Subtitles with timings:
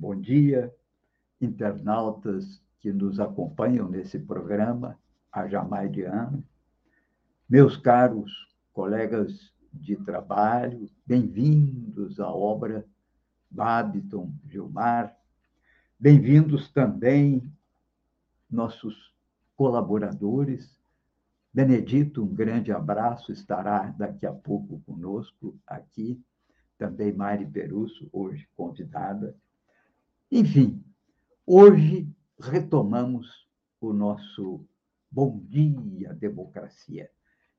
[0.00, 0.72] Bom dia,
[1.40, 4.96] internautas que nos acompanham nesse programa
[5.32, 6.44] há já mais de ano.
[7.48, 8.30] Meus caros
[8.72, 12.86] colegas de trabalho, bem-vindos à obra
[13.50, 15.18] Babiton Gilmar.
[15.98, 17.52] Bem-vindos também
[18.48, 19.12] nossos
[19.56, 20.78] colaboradores.
[21.52, 26.22] Benedito, um grande abraço, estará daqui a pouco conosco aqui.
[26.78, 29.34] Também Mari Perusso, hoje convidada
[30.30, 30.84] enfim,
[31.46, 32.06] hoje
[32.38, 33.48] retomamos
[33.80, 34.66] o nosso
[35.10, 37.10] Bom Dia Democracia.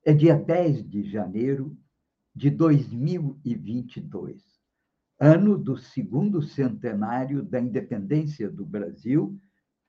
[0.06, 1.76] É dia 10 de janeiro
[2.36, 4.44] de 2022,
[5.20, 9.42] ano do segundo centenário da independência do Brasil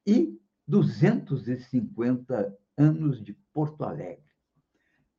[0.07, 4.25] e 250 anos de Porto Alegre.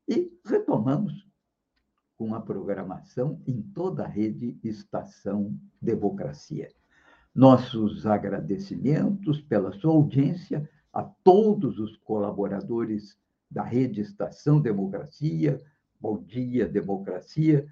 [0.08, 1.30] E retomamos
[2.18, 6.72] com a programação em toda a rede Estação Democracia.
[7.34, 13.18] Nossos agradecimentos pela sua audiência a todos os colaboradores
[13.50, 15.62] da Rede Estação Democracia,
[16.00, 17.66] Bom Dia Democracia,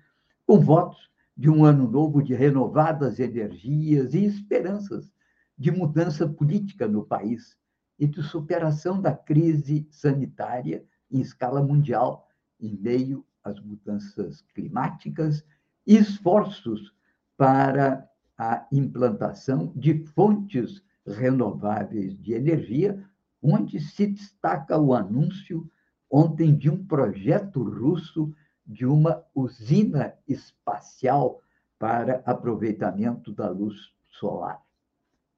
[0.46, 5.12] com votos de um ano novo de renovadas energias e esperanças
[5.58, 7.58] de mudança política no país
[8.00, 12.30] e de superação da crise sanitária em escala mundial,
[12.62, 15.44] em meio às mudanças climáticas
[15.86, 16.94] e esforços
[17.36, 18.09] para
[18.40, 23.04] a implantação de fontes renováveis de energia,
[23.44, 25.70] onde se destaca o anúncio
[26.10, 28.34] ontem de um projeto russo
[28.66, 31.42] de uma usina espacial
[31.78, 34.64] para aproveitamento da luz solar.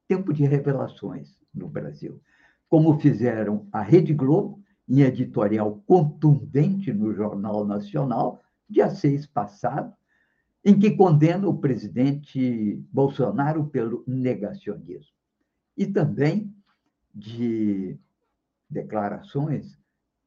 [0.07, 2.21] Tempo de revelações no Brasil,
[2.69, 9.91] como fizeram a Rede Globo em editorial contundente no Jornal Nacional, dia 6 passado,
[10.63, 15.15] em que condena o presidente Bolsonaro pelo negacionismo.
[15.75, 16.53] E também
[17.13, 17.97] de
[18.69, 19.77] declarações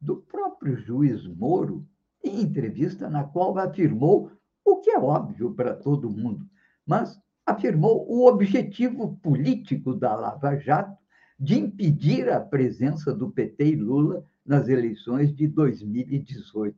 [0.01, 1.87] do próprio juiz Moro,
[2.23, 4.31] em entrevista na qual afirmou
[4.65, 6.47] o que é óbvio para todo mundo,
[6.87, 10.97] mas afirmou o objetivo político da Lava Jato
[11.39, 16.77] de impedir a presença do PT e Lula nas eleições de 2018.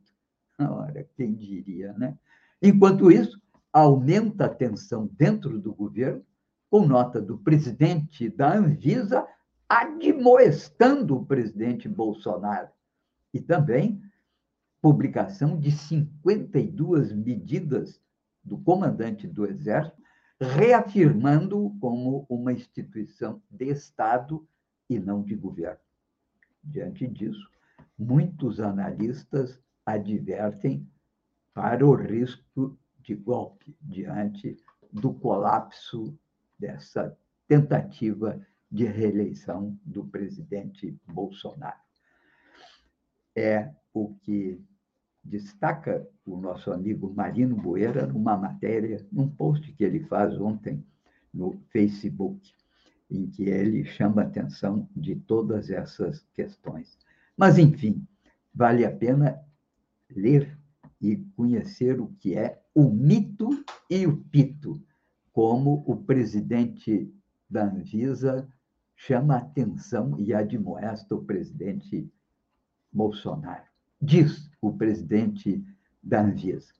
[0.59, 2.17] Ora, quem diria, né?
[2.61, 3.39] Enquanto isso,
[3.77, 6.25] aumenta a tensão dentro do governo,
[6.67, 9.25] com nota do presidente da Anvisa
[9.69, 12.69] admoestando o presidente Bolsonaro.
[13.31, 14.01] E também
[14.81, 18.01] publicação de 52 medidas
[18.43, 20.01] do comandante do Exército,
[20.41, 24.47] reafirmando-o como uma instituição de Estado
[24.89, 25.79] e não de governo.
[26.63, 27.47] Diante disso,
[27.97, 30.89] muitos analistas advertem
[31.53, 32.75] para o risco
[33.07, 34.57] de golpe diante
[34.91, 36.13] do colapso
[36.59, 41.79] dessa tentativa de reeleição do presidente Bolsonaro.
[43.33, 44.61] É o que
[45.23, 50.85] destaca o nosso amigo Marino Boeira numa matéria, num post que ele faz ontem
[51.33, 52.53] no Facebook,
[53.09, 56.97] em que ele chama atenção de todas essas questões.
[57.37, 58.05] Mas, enfim,
[58.53, 59.41] vale a pena
[60.09, 60.56] ler
[61.01, 63.49] e conhecer o que é o mito
[63.89, 64.81] e o pito,
[65.31, 67.13] como o presidente
[67.49, 68.47] da Anvisa
[68.95, 72.11] chama a atenção e admoesta o presidente
[72.91, 73.65] Bolsonaro.
[74.01, 75.63] Diz o presidente
[76.01, 76.73] da Anvisa: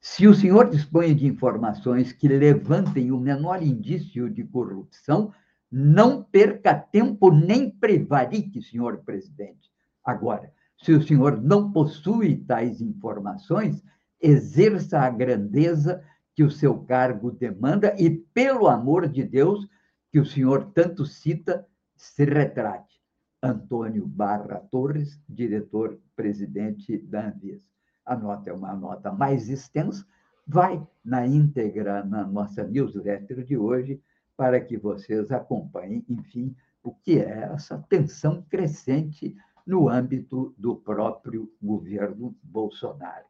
[0.00, 5.32] se o senhor dispõe de informações que levantem o menor indício de corrupção,
[5.72, 9.72] não perca tempo nem prevarique, senhor presidente.
[10.04, 13.82] Agora, se o senhor não possui tais informações,
[14.20, 16.02] exerça a grandeza
[16.34, 19.68] que o seu cargo demanda e, pelo amor de Deus,
[20.10, 21.66] que o senhor tanto cita,
[21.96, 22.94] se retrate.
[23.42, 27.62] Antônio Barra Torres, diretor-presidente da Anvisa.
[28.04, 30.06] A nota é uma nota mais extensa,
[30.46, 34.00] vai na íntegra na nossa newsletter de hoje,
[34.36, 39.36] para que vocês acompanhem, enfim, o que é essa tensão crescente
[39.66, 43.24] no âmbito do próprio governo Bolsonaro.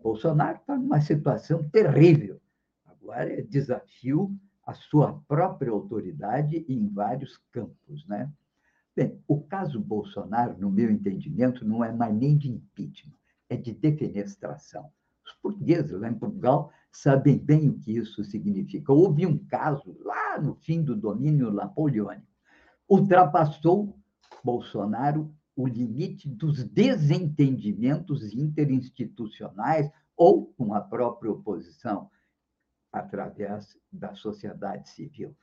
[0.00, 2.40] Bolsonaro está numa situação terrível.
[2.86, 8.30] Agora é desafio a sua própria autoridade em vários campos, né?
[8.94, 13.16] Bem, o caso Bolsonaro, no meu entendimento, não é mais nem de impeachment,
[13.48, 14.90] é de defenestração.
[15.24, 18.92] Os portugueses lá em Portugal sabem bem o que isso significa.
[18.92, 22.26] Houve um caso lá no fim do domínio napoleônico.
[22.88, 23.96] Ultrapassou
[24.44, 32.10] Bolsonaro o limite dos desentendimentos interinstitucionais ou com a própria oposição,
[32.92, 35.34] através da sociedade civil.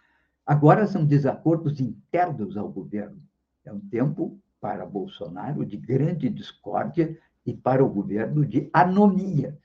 [0.45, 3.21] Agora são desacordos internos ao governo.
[3.63, 9.57] É um tempo para Bolsonaro de grande discórdia e para o governo de anomia.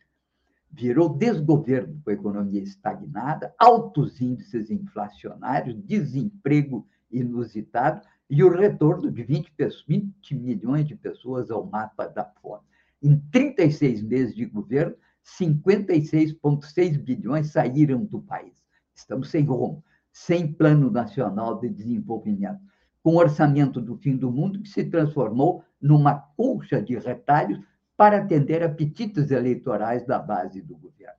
[0.71, 9.23] Virou desgoverno com a economia estagnada, altos índices inflacionários, desemprego inusitado e o retorno de
[9.23, 9.53] 20,
[9.87, 12.63] 20 milhões de pessoas ao mapa da fome.
[13.03, 18.63] Em 36 meses de governo, 56,6 bilhões saíram do país.
[18.95, 19.83] Estamos sem rumo,
[20.13, 22.61] sem plano nacional de desenvolvimento,
[23.03, 27.61] com orçamento do fim do mundo que se transformou numa colcha de retalhos
[27.97, 31.15] para atender apetites eleitorais da base do governo.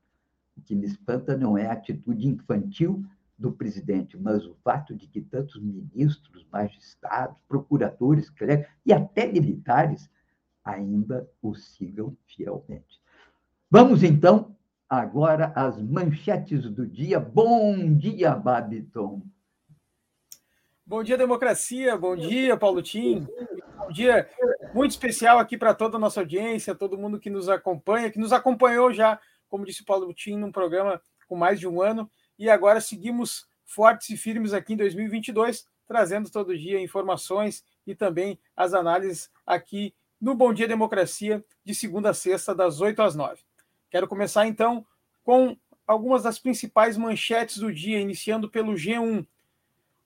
[0.57, 3.03] O que me espanta não é a atitude infantil
[3.37, 8.31] do presidente, mas o fato de que tantos ministros, magistrados, procuradores
[8.85, 10.09] e até militares
[10.63, 13.01] ainda o sigam fielmente.
[13.69, 14.55] Vamos, então,
[14.89, 17.19] agora às manchetes do dia.
[17.19, 19.21] Bom dia, Babiton.
[20.85, 21.97] Bom dia, democracia.
[21.97, 23.27] Bom dia, Paulo Tim.
[23.77, 24.29] Bom dia
[24.73, 28.31] muito especial aqui para toda a nossa audiência, todo mundo que nos acompanha, que nos
[28.31, 32.09] acompanhou já, como disse o Paulo Tim, num programa com mais de um ano.
[32.37, 38.39] E agora seguimos fortes e firmes aqui em 2022, trazendo todo dia informações e também
[38.55, 43.41] as análises aqui no Bom Dia Democracia, de segunda a sexta, das 8 às 9.
[43.89, 44.85] Quero começar então
[45.23, 49.25] com algumas das principais manchetes do dia, iniciando pelo G1.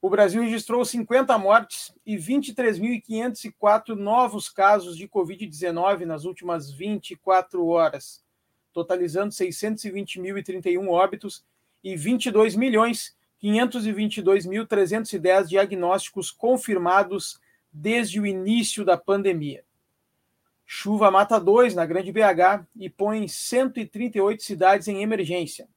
[0.01, 8.23] O Brasil registrou 50 mortes e 23.504 novos casos de Covid-19 nas últimas 24 horas,
[8.71, 11.43] totalizando 620.031 óbitos
[11.83, 17.39] e 22 milhões 522.310 diagnósticos confirmados
[17.71, 19.63] desde o início da pandemia.
[20.65, 25.67] Chuva mata dois na Grande BH e põe 138 cidades em emergência.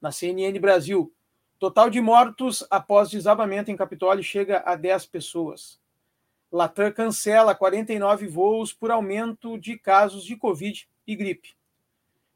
[0.00, 1.12] Na CNN Brasil,
[1.58, 5.78] total de mortos após desabamento em Capitólio chega a 10 pessoas.
[6.50, 11.54] Latam cancela 49 voos por aumento de casos de Covid e gripe.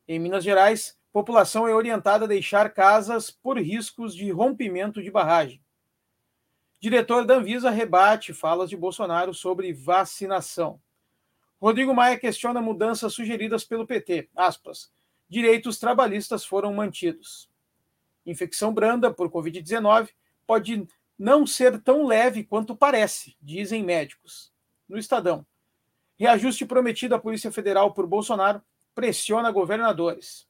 [0.07, 5.61] Em Minas Gerais, população é orientada a deixar casas por riscos de rompimento de barragem.
[6.81, 10.81] Diretor da Anvisa rebate falas de Bolsonaro sobre vacinação.
[11.61, 14.31] Rodrigo Maia questiona mudanças sugeridas pelo PT.
[14.35, 14.91] Aspas.
[15.29, 17.51] Direitos trabalhistas foram mantidos.
[18.25, 20.09] Infecção branda por Covid-19
[20.47, 20.87] pode
[21.19, 24.51] não ser tão leve quanto parece, dizem médicos.
[24.89, 25.45] No Estadão.
[26.19, 28.63] Reajuste prometido à Polícia Federal por Bolsonaro
[28.95, 30.49] pressiona governadores.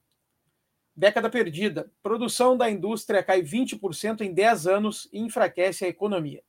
[1.00, 1.91] Década perdida.
[2.02, 6.43] Produção da indústria cai 20% em 10 anos e enfraquece a economia.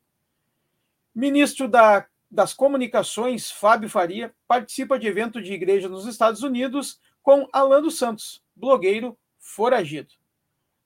[1.15, 7.47] Ministro da das Comunicações, Fábio Faria, participa de evento de igreja nos Estados Unidos com
[7.53, 10.13] Alan dos Santos, blogueiro foragido.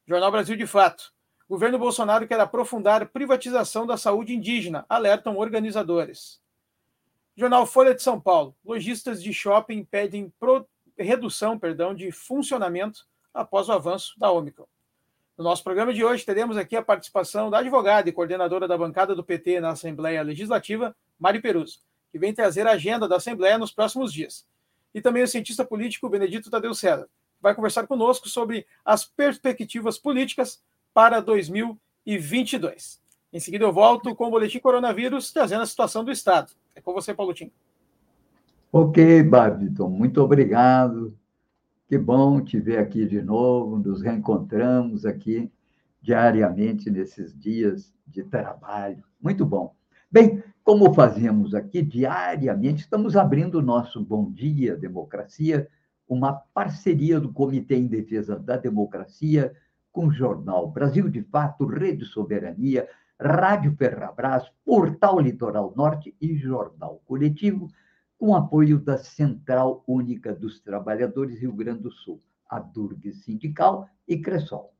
[0.07, 1.12] Jornal Brasil de Fato.
[1.50, 6.39] Governo Bolsonaro quer aprofundar privatização da saúde indígena, alertam organizadores.
[7.36, 8.55] Jornal Folha de São Paulo.
[8.63, 10.67] Lojistas de shopping pedem pro...
[10.95, 14.65] redução perdão, de funcionamento após o avanço da Omicron.
[15.37, 19.13] No nosso programa de hoje, teremos aqui a participação da advogada e coordenadora da bancada
[19.13, 23.73] do PT na Assembleia Legislativa, Mari Perus, que vem trazer a agenda da Assembleia nos
[23.73, 24.47] próximos dias.
[24.93, 29.97] E também o cientista político Benedito Tadeu César, que vai conversar conosco sobre as perspectivas
[29.97, 30.63] políticas
[30.93, 33.01] para 2022.
[33.33, 36.53] Em seguida, eu volto com o Boletim Coronavírus, trazendo a situação do Estado.
[36.73, 37.51] É com você, Paulo Tim.
[38.71, 41.13] Ok, Babiton, muito obrigado
[41.87, 45.51] que bom te ver aqui de novo, nos reencontramos aqui
[46.01, 49.03] diariamente nesses dias de trabalho.
[49.21, 49.75] Muito bom.
[50.11, 55.67] Bem, como fazemos aqui diariamente, estamos abrindo o nosso Bom Dia Democracia,
[56.07, 59.53] uma parceria do Comitê em Defesa da Democracia
[59.91, 62.87] com o jornal Brasil de Fato, Rede Soberania,
[63.19, 67.69] Rádio Ferrabras, Portal Litoral Norte e Jornal Coletivo
[68.17, 74.17] com apoio da Central Única dos Trabalhadores Rio Grande do Sul, a Durg Sindical e
[74.17, 74.74] Cressol.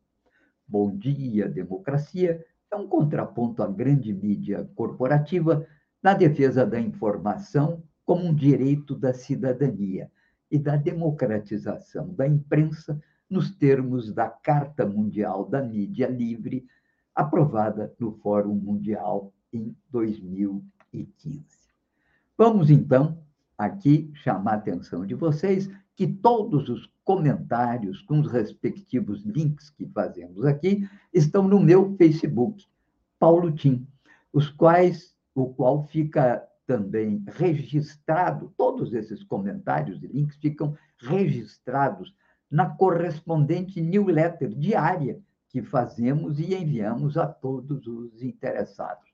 [0.68, 5.66] Bom Dia Democracia é um contraponto à grande mídia corporativa
[6.02, 10.10] na defesa da informação como um direito da cidadania
[10.50, 16.66] e da democratização da imprensa nos termos da Carta Mundial da Mídia Livre,
[17.14, 21.44] aprovada no Fórum Mundial em 2015.
[22.38, 23.25] Vamos, então,
[23.58, 29.86] aqui chamar a atenção de vocês que todos os comentários com os respectivos links que
[29.88, 32.66] fazemos aqui estão no meu Facebook,
[33.18, 33.88] Paulo Tim,
[34.34, 42.14] os quais, o qual fica também registrado, todos esses comentários e links ficam registrados
[42.50, 45.20] na correspondente newsletter diária
[45.50, 49.10] que fazemos e enviamos a todos os interessados.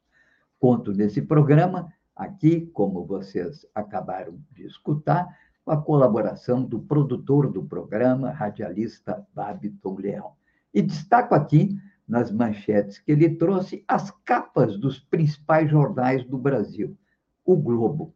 [0.60, 1.92] Conto nesse programa,
[2.22, 5.28] aqui, como vocês acabaram de escutar,
[5.66, 10.34] com a colaboração do produtor do programa, radialista Babiton Leão.
[10.72, 11.76] E destaco aqui,
[12.08, 16.96] nas manchetes que ele trouxe, as capas dos principais jornais do Brasil.
[17.44, 18.14] O Globo.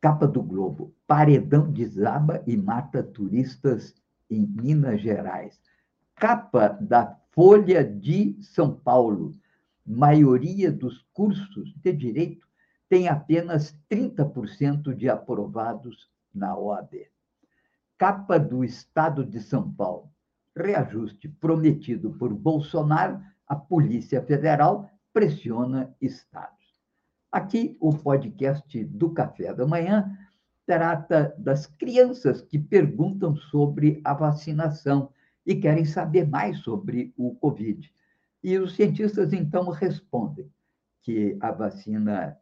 [0.00, 0.94] Capa do Globo.
[1.06, 3.94] Paredão desaba e mata turistas
[4.30, 5.60] em Minas Gerais.
[6.14, 9.32] Capa da Folha de São Paulo.
[9.86, 12.46] Maioria dos cursos de direito
[12.88, 17.06] tem apenas 30% de aprovados na OAB.
[17.96, 20.10] Capa do Estado de São Paulo.
[20.56, 26.74] Reajuste prometido por Bolsonaro, a Polícia Federal pressiona estados.
[27.30, 30.16] Aqui, o podcast do Café da Manhã
[30.66, 35.12] trata das crianças que perguntam sobre a vacinação
[35.44, 37.92] e querem saber mais sobre o Covid.
[38.42, 40.50] E os cientistas, então, respondem
[41.02, 42.38] que a vacina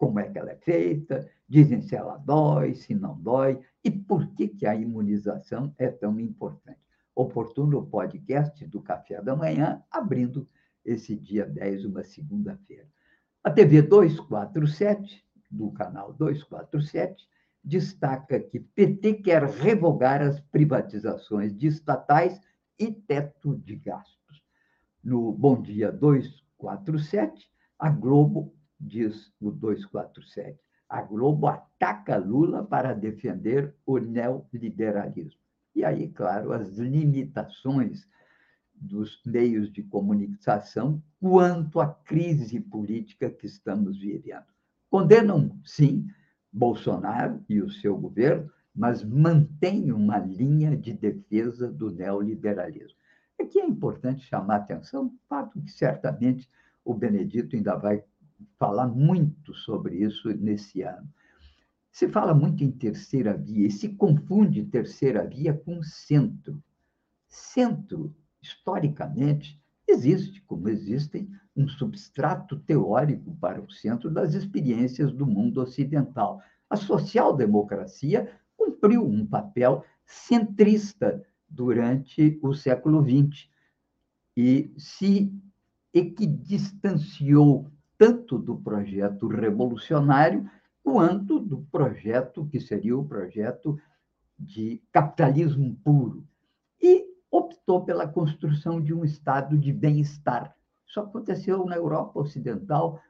[0.00, 4.26] como é que ela é feita, dizem se ela dói, se não dói, e por
[4.34, 6.80] que, que a imunização é tão importante.
[7.14, 10.48] Oportuno podcast do Café da Manhã, abrindo
[10.82, 12.88] esse dia 10, uma segunda-feira.
[13.44, 17.28] A TV 247, do canal 247,
[17.62, 22.40] destaca que PT quer revogar as privatizações de estatais
[22.78, 24.19] e teto de gastos.
[25.02, 30.58] No Bom Dia 247, a Globo diz o 247.
[30.88, 35.40] A Globo ataca Lula para defender o neoliberalismo.
[35.74, 38.06] E aí, claro, as limitações
[38.74, 44.44] dos meios de comunicação quanto à crise política que estamos vivendo.
[44.90, 46.08] Condenam, sim,
[46.52, 52.98] Bolsonaro e o seu governo, mas mantêm uma linha de defesa do neoliberalismo.
[53.40, 56.48] Aqui é importante chamar a atenção, fato que certamente
[56.84, 58.04] o Benedito ainda vai
[58.58, 61.08] falar muito sobre isso nesse ano.
[61.90, 66.62] Se fala muito em terceira via e se confunde terceira via com centro.
[67.26, 75.62] Centro, historicamente, existe, como existem um substrato teórico para o centro das experiências do mundo
[75.62, 76.42] ocidental.
[76.68, 83.48] A social-democracia cumpriu um papel centrista durante o século XX
[84.36, 85.32] e se
[85.92, 90.48] equidistanciou tanto do projeto revolucionário
[90.82, 93.78] quanto do projeto que seria o projeto
[94.38, 96.24] de capitalismo puro.
[96.80, 100.54] E optou pela construção de um estado de bem-estar.
[100.86, 103.00] Isso aconteceu na Europa Ocidental,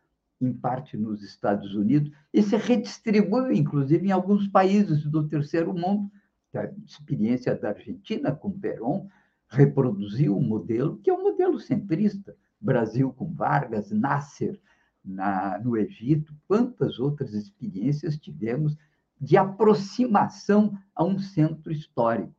[0.40, 6.10] em parte nos Estados Unidos, e se redistribuiu, inclusive, em alguns países do terceiro mundo.
[6.54, 9.08] A experiência da Argentina com Perón
[9.48, 12.36] reproduziu um modelo que é um modelo centrista.
[12.60, 14.60] Brasil com Vargas, Nasser,
[15.04, 18.76] na, no Egito, quantas outras experiências tivemos
[19.18, 22.34] de aproximação a um centro histórico.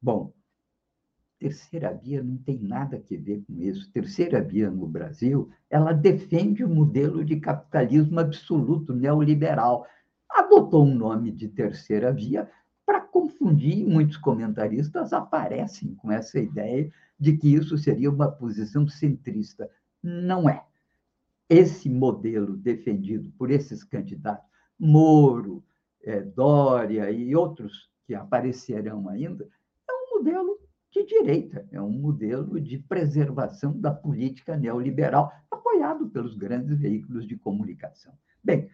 [0.00, 0.32] Bom,
[1.38, 3.90] terceira via não tem nada a ver com isso.
[3.92, 9.86] Terceira via no Brasil, ela defende o modelo de capitalismo absoluto neoliberal.
[10.28, 12.50] Adotou um nome de terceira via
[12.86, 19.68] para confundir, muitos comentaristas aparecem com essa ideia de que isso seria uma posição centrista.
[20.02, 20.64] Não é
[21.48, 24.46] esse modelo defendido por esses candidatos,
[24.78, 25.64] Moro,
[26.02, 29.48] é, Dória e outros que aparecerão ainda,
[29.88, 30.58] é um modelo
[30.90, 37.36] de direita, é um modelo de preservação da política neoliberal, apoiado pelos grandes veículos de
[37.36, 38.12] comunicação.
[38.42, 38.70] Bem,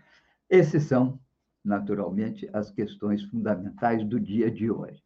[0.49, 1.19] esses são,
[1.65, 5.03] naturalmente, as questões fundamentais do dia de hoje.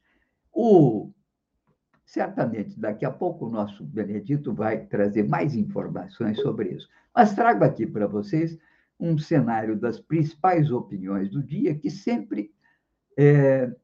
[0.52, 1.12] O
[2.06, 6.88] Certamente, daqui a pouco o nosso Benedito vai trazer mais informações sobre isso.
[7.12, 8.56] Mas trago aqui para vocês
[8.98, 12.52] um cenário das principais opiniões do dia que sempre
[13.18, 13.74] é,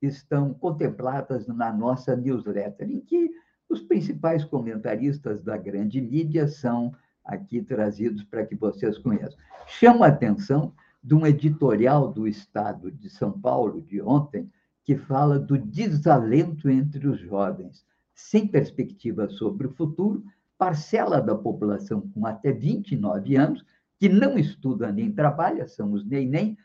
[0.00, 3.28] estão contempladas na nossa newsletter, em que
[3.68, 9.38] os principais comentaristas da grande mídia são aqui trazidos para que vocês conheçam.
[9.66, 10.72] Chamo a atenção
[11.02, 14.50] de um editorial do Estado de São Paulo de ontem,
[14.84, 20.24] que fala do desalento entre os jovens, sem perspectiva sobre o futuro,
[20.56, 23.64] parcela da população com até 29 anos,
[23.98, 26.56] que não estuda nem trabalha, são os nem-nem,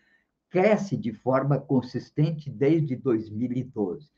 [0.50, 4.10] cresce de forma consistente desde 2012.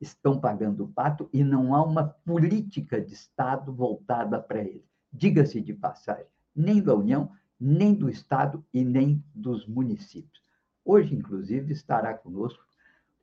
[0.00, 4.84] Estão pagando o pato e não há uma política de Estado voltada para ele.
[5.12, 10.42] Diga-se de passagem, nem da União, nem do Estado e nem dos municípios.
[10.84, 12.62] Hoje, inclusive, estará conosco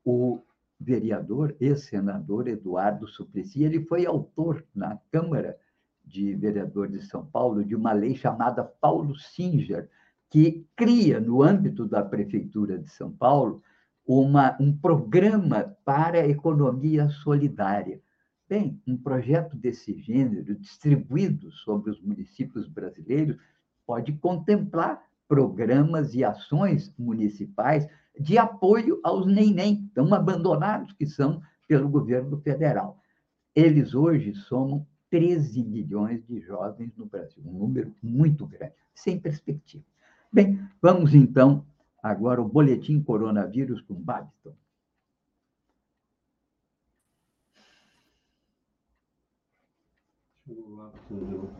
[0.03, 0.41] o
[0.79, 3.63] vereador, ex-senador Eduardo Suplicy.
[3.63, 5.57] Ele foi autor na Câmara
[6.03, 9.87] de Vereadores de São Paulo de uma lei chamada Paulo Singer,
[10.29, 13.61] que cria, no âmbito da Prefeitura de São Paulo,
[14.05, 18.01] uma, um programa para a economia solidária.
[18.49, 23.37] Bem, um projeto desse gênero, distribuído sobre os municípios brasileiros,
[23.85, 27.87] pode contemplar programas e ações municipais
[28.19, 32.99] de apoio aos nem-nem, tão abandonados que são pelo governo federal.
[33.55, 39.83] Eles hoje somam 13 milhões de jovens no Brasil, um número muito grande, sem perspectiva.
[40.31, 41.65] Bem, vamos então
[42.01, 44.53] agora ao boletim coronavírus com Babiton.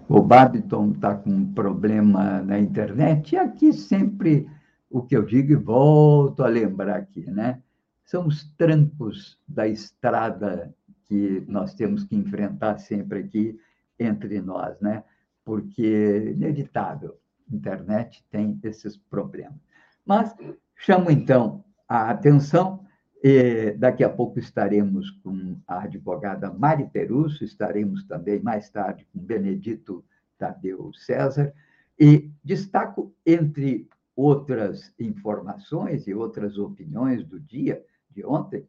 [0.07, 4.47] O Babiton está com um problema na internet, e aqui sempre
[4.89, 7.61] o que eu digo e volto a lembrar aqui, né?
[8.03, 10.73] São os trancos da estrada
[11.05, 13.57] que nós temos que enfrentar sempre aqui
[13.97, 15.03] entre nós, né?
[15.45, 17.17] Porque inevitável,
[17.51, 19.59] a internet tem esses problemas.
[20.05, 20.35] Mas
[20.75, 22.85] chamo então a atenção,
[23.23, 29.19] e daqui a pouco estaremos com a advogada Mari Perusso, estaremos também mais tarde com
[29.19, 30.03] Benedito
[30.37, 31.53] Tadeu César,
[31.99, 38.65] e destaco, entre outras informações e outras opiniões do dia de ontem,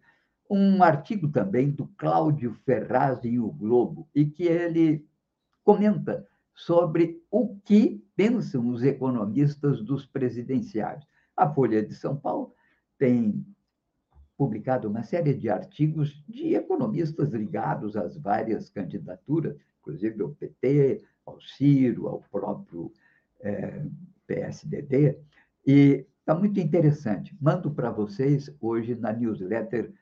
[0.50, 5.06] um artigo também do Cláudio Ferraz em O Globo, e que ele
[5.64, 11.06] comenta sobre o que pensam os economistas dos presidenciários.
[11.34, 12.54] A Folha de São Paulo
[12.98, 13.42] tem
[14.36, 21.40] publicado uma série de artigos de economistas ligados às várias candidaturas, inclusive ao PT, ao
[21.40, 22.92] Ciro, ao próprio
[23.40, 23.84] é,
[24.26, 25.18] PSDB,
[25.66, 27.36] e está muito interessante.
[27.40, 29.92] Mando para vocês hoje na newsletter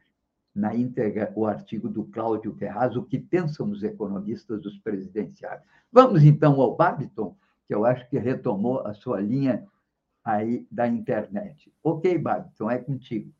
[0.54, 5.64] na íntegra o artigo do Cláudio Ferraz, o que pensam os economistas dos presidenciários.
[5.92, 9.64] Vamos então ao Babiton, que eu acho que retomou a sua linha
[10.24, 11.72] aí da internet.
[11.82, 13.32] Ok, Babiton, é contigo.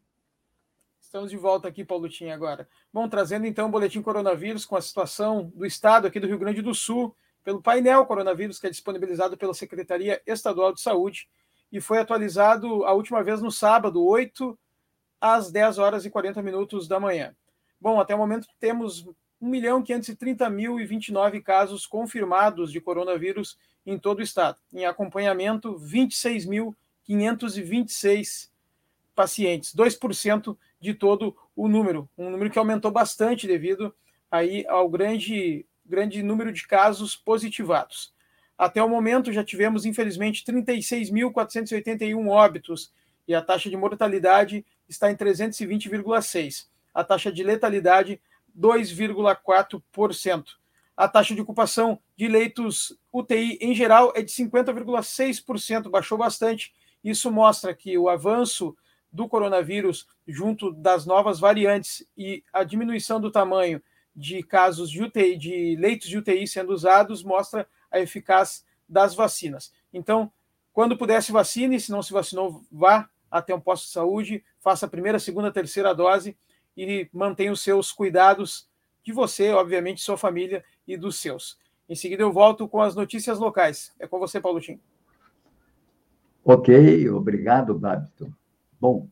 [1.10, 2.68] Estamos de volta aqui, Paulutinho, agora.
[2.92, 6.62] Bom, trazendo então o boletim coronavírus com a situação do estado aqui do Rio Grande
[6.62, 11.28] do Sul, pelo painel coronavírus que é disponibilizado pela Secretaria Estadual de Saúde
[11.72, 14.56] e foi atualizado a última vez no sábado, 8
[15.20, 17.34] às 10 horas e 40 minutos da manhã.
[17.80, 19.04] Bom, até o momento temos
[19.42, 24.60] 1.530.029 casos confirmados de coronavírus em todo o estado.
[24.72, 28.48] Em acompanhamento, 26.526
[29.12, 33.94] pacientes, 2% de todo o número, um número que aumentou bastante devido
[34.30, 38.14] aí ao grande, grande número de casos positivados.
[38.56, 42.92] Até o momento já tivemos, infelizmente, 36.481 óbitos
[43.26, 46.66] e a taxa de mortalidade está em 320,6.
[46.92, 48.20] A taxa de letalidade
[48.58, 50.44] 2,4%.
[50.96, 56.74] A taxa de ocupação de leitos UTI em geral é de 50,6%, baixou bastante.
[57.02, 58.76] Isso mostra que o avanço
[59.12, 63.82] do coronavírus junto das novas variantes e a diminuição do tamanho
[64.14, 69.72] de casos de UTI, de leitos de UTI sendo usados, mostra a eficácia das vacinas.
[69.92, 70.30] Então,
[70.72, 74.86] quando puder se vacine, se não se vacinou, vá até um posto de saúde, faça
[74.86, 76.36] a primeira, segunda, terceira dose
[76.76, 78.68] e mantenha os seus cuidados
[79.02, 81.58] de você, obviamente, sua família e dos seus.
[81.88, 83.92] Em seguida, eu volto com as notícias locais.
[83.98, 84.80] É com você, Paulo Tim.
[86.44, 88.32] Ok, obrigado, Babito.
[88.80, 89.08] Bom,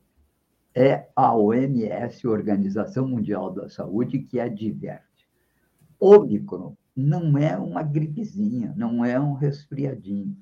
[0.74, 5.28] é a OMS, Organização Mundial da Saúde, que adverte.
[6.00, 10.36] Ômicron não é uma gripezinha, não é um resfriadinho.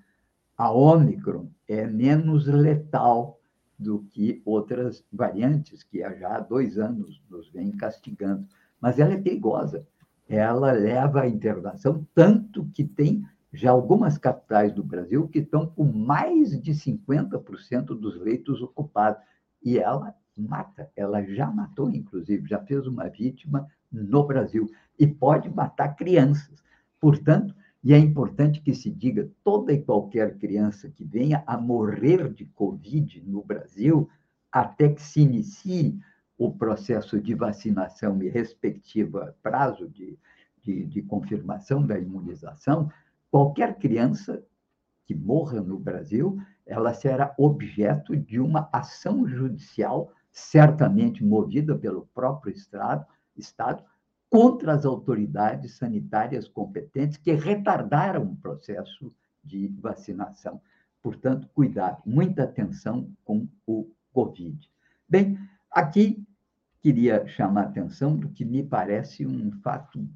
[0.56, 3.40] A Ômicron é menos letal
[3.78, 8.46] do que outras variantes que já há dois anos nos vêm castigando.
[8.80, 9.86] Mas ela é perigosa.
[10.28, 13.24] Ela leva à internação, tanto que tem
[13.56, 19.22] já algumas capitais do Brasil que estão com mais de 50% dos leitos ocupados.
[19.62, 25.48] E ela mata, ela já matou, inclusive, já fez uma vítima no Brasil e pode
[25.48, 26.62] matar crianças.
[27.00, 32.32] Portanto, e é importante que se diga: toda e qualquer criança que venha a morrer
[32.32, 34.08] de Covid no Brasil,
[34.52, 35.98] até que se inicie
[36.36, 40.18] o processo de vacinação e respectiva prazo de,
[40.62, 42.90] de, de confirmação da imunização,
[43.30, 44.42] qualquer criança
[45.04, 52.52] que morra no Brasil, ela será objeto de uma ação judicial, certamente movida pelo próprio
[52.52, 53.84] Estado, Estado
[54.28, 60.60] contra as autoridades sanitárias competentes que retardaram o processo de vacinação.
[61.00, 64.68] Portanto, cuidado, muita atenção com o Covid.
[65.08, 65.38] Bem,
[65.70, 66.26] aqui
[66.80, 70.08] queria chamar a atenção do que me parece um fato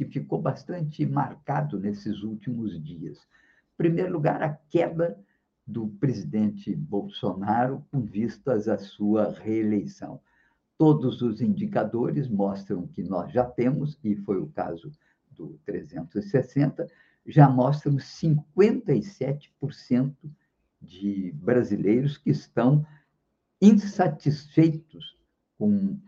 [0.00, 3.18] que ficou bastante marcado nesses últimos dias.
[3.18, 5.14] Em primeiro lugar, a queda
[5.66, 10.18] do presidente Bolsonaro com vistas à sua reeleição.
[10.78, 14.90] Todos os indicadores mostram que nós já temos, e foi o caso
[15.30, 16.88] do 360,
[17.26, 20.14] já mostram 57%
[20.80, 22.86] de brasileiros que estão
[23.60, 25.18] insatisfeitos
[25.58, 26.00] com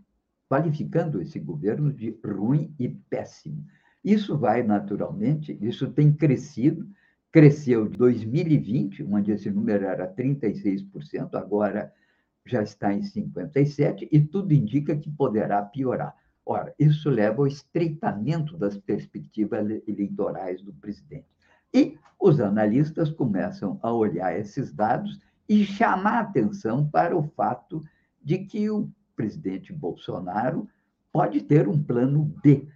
[0.49, 3.67] qualificando esse governo de ruim e péssimo.
[4.05, 6.89] Isso vai naturalmente, isso tem crescido,
[7.31, 11.93] cresceu em 2020, onde esse número era 36%, agora
[12.45, 16.15] já está em 57%, e tudo indica que poderá piorar.
[16.45, 21.27] Ora, isso leva ao estreitamento das perspectivas eleitorais do presidente.
[21.73, 27.83] E os analistas começam a olhar esses dados e chamar atenção para o fato
[28.23, 30.69] de que o presidente Bolsonaro
[31.13, 32.67] pode ter um plano B.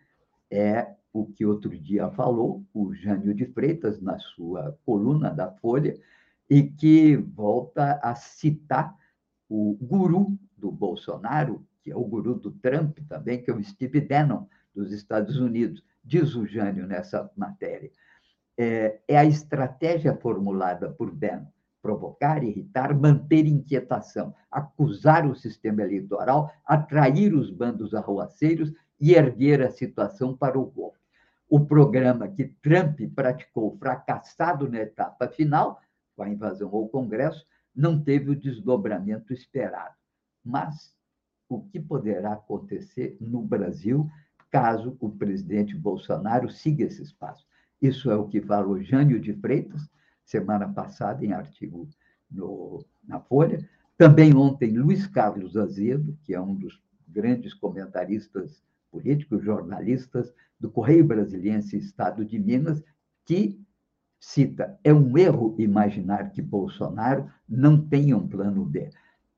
[0.50, 5.98] É o que outro dia falou o Jânio de Freitas na sua coluna da Folha,
[6.48, 8.94] e que volta a citar
[9.48, 14.00] o guru do Bolsonaro, que é o guru do Trump também, que é o Steve
[14.00, 15.82] Bannon, dos Estados Unidos.
[16.04, 17.90] Diz o Jânio nessa matéria.
[18.58, 21.46] É, é a estratégia formulada por Bannon
[21.86, 29.70] provocar, irritar, manter inquietação, acusar o sistema eleitoral, atrair os bandos arruaceiros e erguer a
[29.70, 31.05] situação para o golpe.
[31.48, 35.80] O programa que Trump praticou, fracassado na etapa final,
[36.16, 39.94] com a invasão ao Congresso, não teve o desdobramento esperado.
[40.44, 40.94] Mas
[41.48, 44.10] o que poderá acontecer no Brasil
[44.50, 47.46] caso o presidente Bolsonaro siga esse espaço.
[47.80, 49.88] Isso é o que falou Jânio de Freitas,
[50.24, 51.88] semana passada, em artigo
[52.30, 53.68] no, na Folha.
[53.96, 58.62] Também ontem, Luiz Carlos Azedo, que é um dos grandes comentaristas
[58.96, 62.82] políticos, jornalistas do Correio Brasiliense Estado de Minas,
[63.26, 63.60] que
[64.18, 68.90] cita: é um erro imaginar que Bolsonaro não tenha um plano B.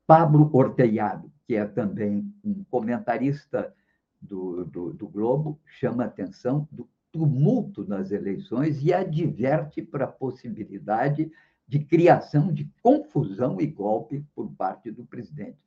[0.07, 3.73] Pablo Orteiado, que é também um comentarista
[4.21, 10.11] do, do, do Globo, chama a atenção do tumulto nas eleições e adverte para a
[10.11, 11.31] possibilidade
[11.67, 15.59] de criação de confusão e golpe por parte do presidente.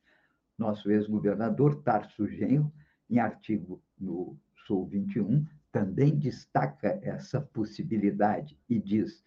[0.59, 2.72] Nosso ex-governador Tarso Genro,
[3.10, 4.36] em artigo no
[4.66, 9.22] Sul 21, também destaca essa possibilidade e diz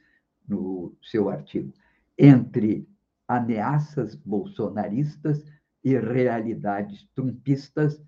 [0.47, 1.73] no seu artigo:
[2.17, 2.87] entre
[3.27, 5.43] ameaças bolsonaristas
[5.83, 8.01] e realidades trumpistas,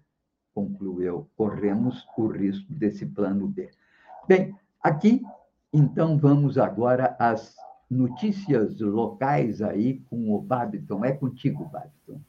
[0.53, 3.69] concluiu, corremos o risco desse plano B.
[4.27, 5.23] Bem, aqui,
[5.71, 7.55] então, vamos agora às
[7.89, 11.05] notícias locais aí com o Babiton.
[11.05, 12.19] É contigo, Babiton.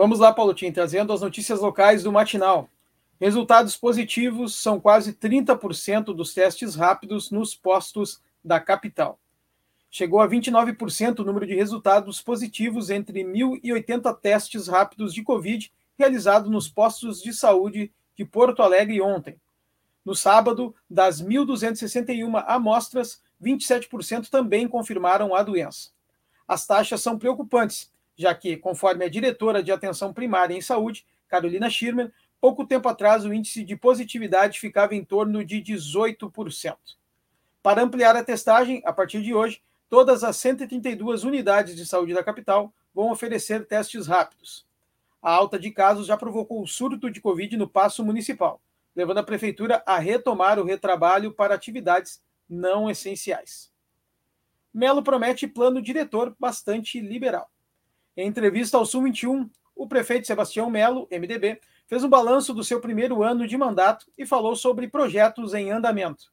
[0.00, 2.70] Vamos lá, Paulo Tim, trazendo as notícias locais do matinal.
[3.20, 9.18] Resultados positivos são quase 30% dos testes rápidos nos postos da capital
[9.90, 16.50] chegou a 29% o número de resultados positivos entre 1.080 testes rápidos de Covid realizados
[16.50, 19.36] nos postos de saúde de Porto Alegre ontem.
[20.04, 25.90] No sábado, das 1.261 amostras, 27% também confirmaram a doença.
[26.46, 31.70] As taxas são preocupantes, já que, conforme a diretora de atenção primária em saúde, Carolina
[31.70, 36.76] Schirmer, pouco tempo atrás o índice de positividade ficava em torno de 18%.
[37.62, 42.22] Para ampliar a testagem, a partir de hoje, Todas as 132 unidades de saúde da
[42.22, 44.64] capital vão oferecer testes rápidos.
[45.20, 48.62] A alta de casos já provocou o surto de Covid no Paço Municipal,
[48.94, 53.72] levando a Prefeitura a retomar o retrabalho para atividades não essenciais.
[54.72, 57.50] Melo promete plano diretor bastante liberal.
[58.20, 62.80] Em entrevista ao Sul 21, o prefeito Sebastião Melo, MDB, fez um balanço do seu
[62.80, 66.30] primeiro ano de mandato e falou sobre projetos em andamento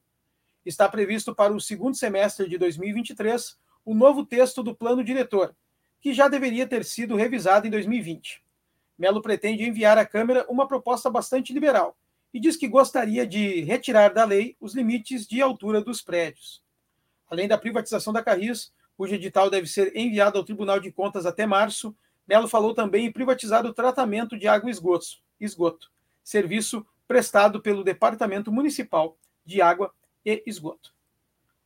[0.69, 5.55] está previsto para o segundo semestre de 2023 o novo texto do plano diretor,
[5.99, 8.43] que já deveria ter sido revisado em 2020.
[8.97, 11.97] Melo pretende enviar à Câmara uma proposta bastante liberal
[12.33, 16.61] e diz que gostaria de retirar da lei os limites de altura dos prédios.
[17.29, 21.45] Além da privatização da Carris, cujo edital deve ser enviado ao Tribunal de Contas até
[21.45, 21.95] março,
[22.27, 25.07] Melo falou também em privatizar o tratamento de água e esgoto,
[25.39, 25.89] esgoto,
[26.23, 29.93] serviço prestado pelo Departamento Municipal de Água
[30.25, 30.93] e Esgoto.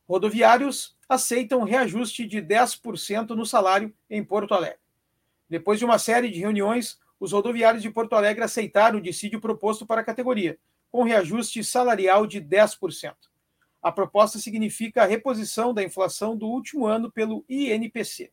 [0.06, 4.78] Rodoviários aceitam reajuste de 10% no salário em Porto Alegre.
[5.48, 9.84] Depois de uma série de reuniões, os rodoviários de Porto Alegre aceitaram o dissídio proposto
[9.84, 10.58] para a categoria,
[10.90, 13.14] com reajuste salarial de 10%.
[13.82, 18.30] A proposta significa a reposição da inflação do último ano pelo INPC.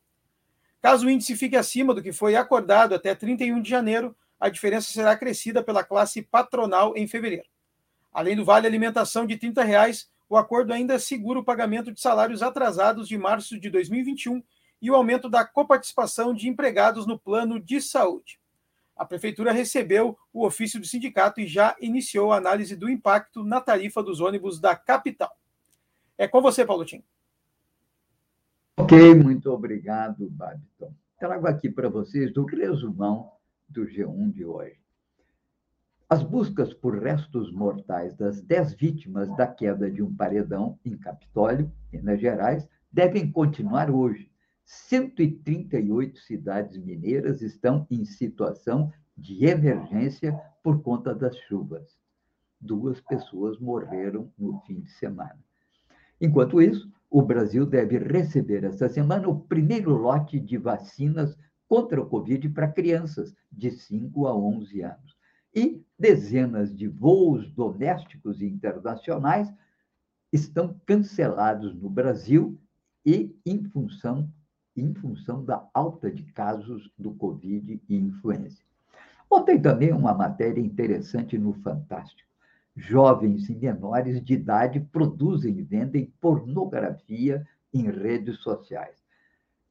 [0.80, 4.92] Caso o índice fique acima do que foi acordado até 31 de janeiro, a diferença
[4.92, 7.48] será acrescida pela classe patronal em fevereiro.
[8.12, 12.42] Além do vale alimentação de 30 reais, o acordo ainda segura o pagamento de salários
[12.42, 14.42] atrasados de março de 2021
[14.80, 18.40] e o aumento da coparticipação de empregados no plano de saúde.
[18.96, 23.60] A prefeitura recebeu o ofício do sindicato e já iniciou a análise do impacto na
[23.60, 25.39] tarifa dos ônibus da capital.
[26.20, 27.02] É com você, Paulo Tim.
[28.76, 30.92] Ok, muito obrigado, Babiton.
[31.18, 33.32] Trago aqui para vocês o resumão
[33.66, 34.78] do G1 de hoje.
[36.10, 41.72] As buscas por restos mortais das dez vítimas da queda de um paredão em Capitólio,
[41.90, 44.30] Minas Gerais, devem continuar hoje.
[44.66, 51.98] 138 cidades mineiras estão em situação de emergência por conta das chuvas.
[52.60, 55.40] Duas pessoas morreram no fim de semana.
[56.20, 62.06] Enquanto isso, o Brasil deve receber esta semana o primeiro lote de vacinas contra o
[62.06, 65.16] Covid para crianças de 5 a 11 anos.
[65.54, 69.52] E dezenas de voos domésticos e internacionais
[70.32, 72.60] estão cancelados no Brasil
[73.04, 74.30] e em função,
[74.76, 78.62] em função da alta de casos do Covid e influenza.
[79.28, 82.29] Ontem também uma matéria interessante no Fantástico
[82.80, 88.96] jovens e menores de idade produzem e vendem pornografia em redes sociais.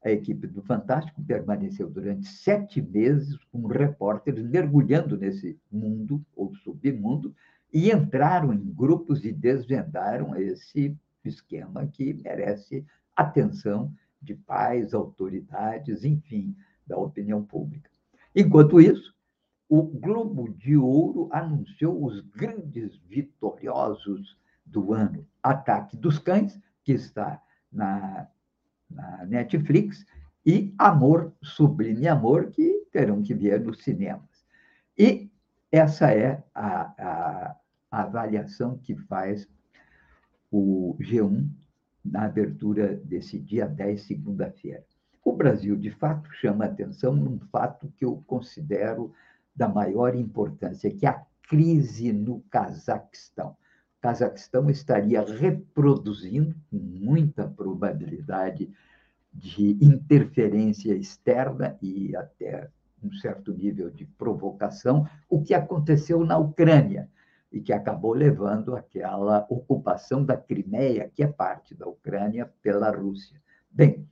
[0.03, 7.35] A equipe do Fantástico permaneceu durante sete meses com repórteres mergulhando nesse mundo ou submundo
[7.73, 10.95] e entraram em grupos e desvendaram esse
[11.25, 16.55] esquema que merece atenção de pais, autoridades, enfim,
[16.87, 17.89] da opinião pública.
[18.33, 19.13] Enquanto isso,
[19.69, 25.27] o Globo de Ouro anunciou os grandes vitoriosos do ano.
[25.43, 27.39] Ataque dos Cães, que está
[27.71, 28.27] na,
[28.89, 30.05] na Netflix,
[30.43, 34.43] e Amor, Sublime Amor, que terão que ver nos cinemas.
[34.97, 35.29] E
[35.71, 37.55] essa é a, a,
[37.91, 39.47] a avaliação que faz
[40.51, 41.47] o G1
[42.03, 44.83] na abertura desse dia 10, segunda-feira.
[45.23, 49.13] O Brasil, de fato, chama atenção num fato que eu considero
[49.59, 53.49] da maior importância, que é a crise no Cazaquistão.
[53.49, 58.71] O Cazaquistão estaria reproduzindo, com muita probabilidade
[59.33, 62.69] de interferência externa e até
[63.03, 67.09] um certo nível de provocação, o que aconteceu na Ucrânia
[67.51, 73.41] e que acabou levando àquela ocupação da Crimeia, que é parte da Ucrânia, pela Rússia.
[73.69, 74.07] Bem,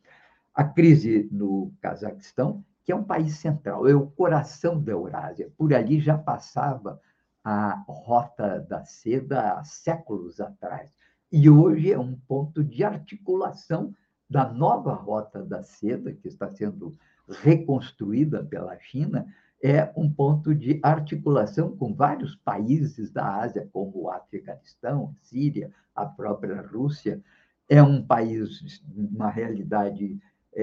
[0.54, 5.52] a crise no Cazaquistão que é um país central, é o coração da Eurásia.
[5.58, 7.02] Por ali já passava
[7.44, 10.90] a rota da seda há séculos atrás.
[11.30, 13.94] E hoje é um ponto de articulação
[14.30, 16.98] da nova rota da seda, que está sendo
[17.28, 19.28] reconstruída pela China,
[19.62, 26.06] é um ponto de articulação com vários países da Ásia, como o Afeganistão, Síria, a
[26.06, 27.22] própria Rússia.
[27.68, 30.18] É um país, uma realidade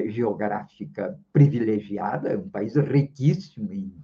[0.06, 3.94] geográfica privilegiada, é um país riquíssimo em,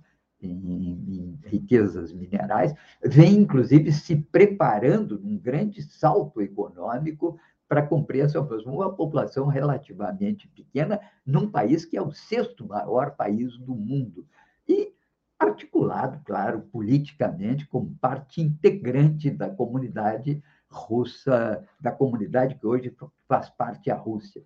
[0.40, 7.38] em, em, riquezas minerais, vem, inclusive, se preparando num grande salto econômico
[7.68, 8.74] para cumprir essa função.
[8.74, 14.26] Uma população relativamente pequena, num país que é o sexto maior país do mundo.
[14.68, 14.92] E
[15.38, 22.94] articulado, claro, politicamente, como parte integrante da comunidade russa, da comunidade que hoje
[23.26, 24.42] faz parte a Rússia.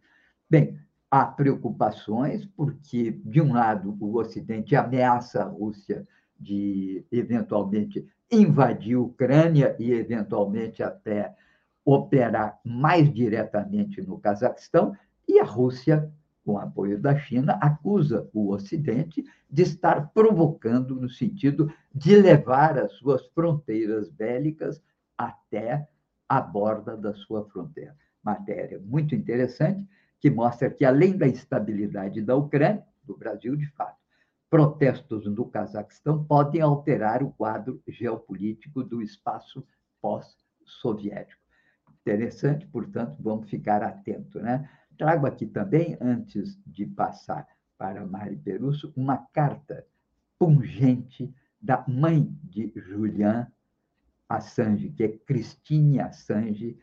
[0.49, 0.79] Bem,
[1.14, 6.05] há preocupações, porque, de um lado, o Ocidente ameaça a Rússia
[6.40, 11.33] de, eventualmente, invadir a Ucrânia e, eventualmente, até
[11.85, 14.92] operar mais diretamente no Cazaquistão,
[15.29, 16.11] e a Rússia,
[16.44, 22.90] com apoio da China, acusa o Ocidente de estar provocando no sentido de levar as
[22.94, 24.83] suas fronteiras bélicas
[25.16, 25.87] até
[26.29, 27.94] a borda da sua fronteira.
[28.20, 29.87] Matéria muito interessante
[30.25, 33.99] que mostra que, além da instabilidade da Ucrânia, do Brasil, de fato,
[34.49, 39.63] protestos no Cazaquistão podem alterar o quadro geopolítico do espaço
[40.01, 41.43] pós-soviético.
[42.01, 44.41] Interessante, portanto, vamos ficar atentos.
[44.41, 44.67] Né?
[44.97, 49.87] Trago aqui também, antes de passar para Mari Perusso uma carta
[50.39, 53.47] pungente da mãe de Julian
[54.27, 56.79] Assange, que é Christine Assange,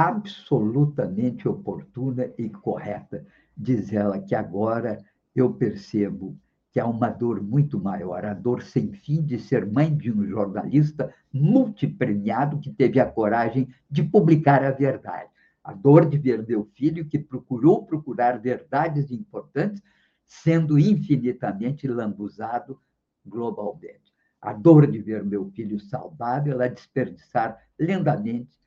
[0.00, 3.26] absolutamente oportuna e correta.
[3.54, 4.98] Diz ela que agora
[5.36, 6.38] eu percebo
[6.72, 10.26] que há uma dor muito maior, a dor sem fim de ser mãe de um
[10.26, 15.28] jornalista multipremiado que teve a coragem de publicar a verdade.
[15.62, 19.82] A dor de ver meu filho que procurou procurar verdades importantes,
[20.24, 22.80] sendo infinitamente lambuzado
[23.26, 24.14] globalmente.
[24.40, 28.59] A dor de ver meu filho saudável a desperdiçar lentamente,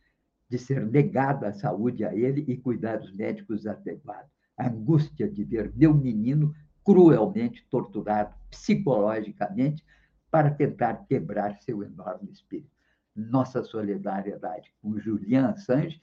[0.49, 4.32] de ser negada a saúde a ele e cuidados médicos adequados.
[4.58, 6.53] A angústia de ver meu menino
[6.84, 9.84] cruelmente torturado psicologicamente
[10.29, 12.71] para tentar quebrar seu enorme espírito.
[13.15, 16.01] Nossa solidariedade com Julian Assange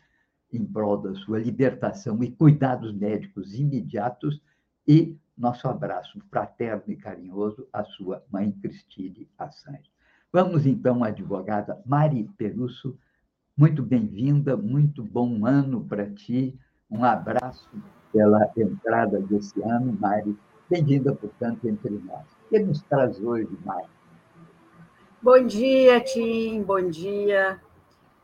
[0.52, 4.40] em prol da sua libertação e cuidados médicos imediatos
[4.86, 9.90] e nosso abraço fraterno e carinhoso à sua mãe Cristine Assange.
[10.32, 12.98] Vamos então, advogada Mari Perusso,
[13.60, 16.58] muito bem-vinda, muito bom ano para ti,
[16.90, 17.68] um abraço
[18.10, 20.34] pela entrada desse ano, Mari,
[20.70, 22.24] bem-vinda, portanto, entre nós.
[22.46, 23.86] O que nos traz hoje, Mari?
[25.20, 27.60] Bom dia, Tim, bom dia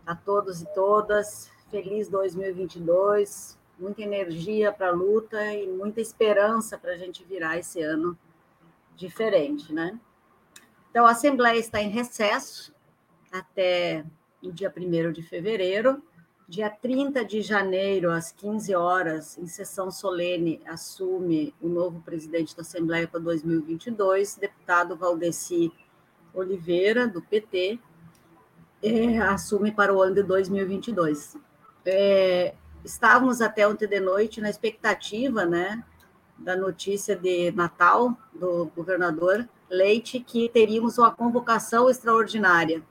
[0.07, 1.53] a todos e todas.
[1.70, 7.83] Feliz 2022, muita energia para a luta e muita esperança para a gente virar esse
[7.83, 8.16] ano
[8.96, 10.01] diferente, né?
[10.90, 12.75] Então, a Assembleia está em recesso
[13.31, 14.03] até
[14.48, 16.02] o dia 1 de fevereiro.
[16.48, 22.62] Dia 30 de janeiro, às 15 horas, em sessão solene, assume o novo presidente da
[22.62, 25.72] Assembleia para 2022, deputado Valdeci
[26.32, 27.80] Oliveira, do PT,
[28.80, 31.37] é, assume para o ano de 2022
[31.87, 32.54] é,
[32.85, 35.82] estávamos até ontem de noite na expectativa, né,
[36.37, 42.82] da notícia de Natal do governador Leite que teríamos uma convocação extraordinária.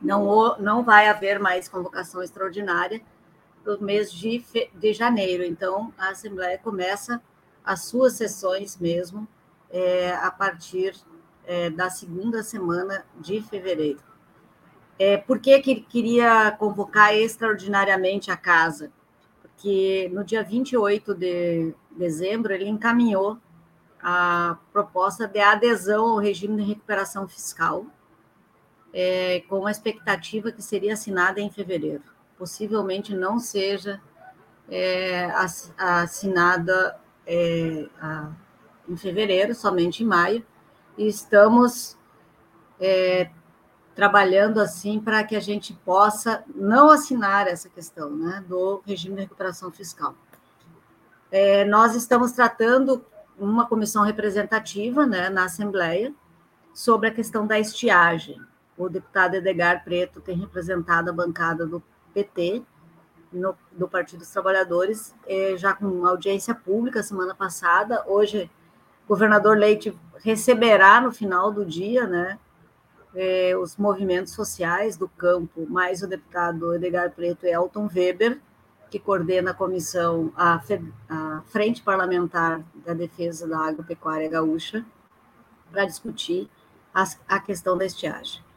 [0.00, 3.02] Não, não vai haver mais convocação extraordinária
[3.64, 5.44] no mês de, de janeiro.
[5.44, 7.20] Então, a Assembleia começa
[7.64, 9.28] as suas sessões mesmo
[9.70, 10.94] é, a partir
[11.46, 14.00] é, da segunda semana de fevereiro.
[14.98, 18.90] É, por que, que queria convocar extraordinariamente a casa?
[19.40, 23.38] Porque no dia 28 de dezembro ele encaminhou
[24.00, 27.86] a proposta de adesão ao regime de recuperação fiscal,
[28.92, 32.02] é, com a expectativa que seria assinada em fevereiro.
[32.36, 34.00] Possivelmente não seja
[34.68, 35.30] é,
[35.76, 38.30] assinada é, a,
[38.88, 40.44] em fevereiro, somente em maio,
[40.96, 41.96] e estamos
[42.80, 43.30] é,
[43.94, 49.22] trabalhando assim para que a gente possa não assinar essa questão né, do regime de
[49.22, 50.14] recuperação fiscal.
[51.30, 53.04] É, nós estamos tratando
[53.38, 56.14] uma comissão representativa né, na Assembleia
[56.72, 58.40] sobre a questão da estiagem.
[58.78, 61.82] O deputado Edgar Preto tem representado a bancada do
[62.14, 62.62] PT,
[63.32, 68.04] no, do Partido dos Trabalhadores, é, já com audiência pública semana passada.
[68.06, 68.48] Hoje,
[69.04, 72.38] o governador Leite receberá no final do dia, né,
[73.14, 78.40] é, os movimentos sociais do campo, mais o deputado Edgar Preto e Elton Weber,
[78.88, 80.62] que coordena a comissão, a,
[81.08, 84.84] a Frente Parlamentar da Defesa da Agropecuária Gaúcha,
[85.70, 86.48] para discutir
[87.28, 88.47] a questão da estiagem.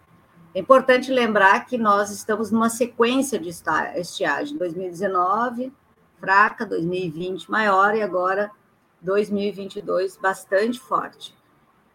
[0.54, 5.72] É importante lembrar que nós estamos numa sequência de estiagem, 2019
[6.22, 8.52] fraca, 2020 maior e agora
[9.02, 11.36] 2022 bastante forte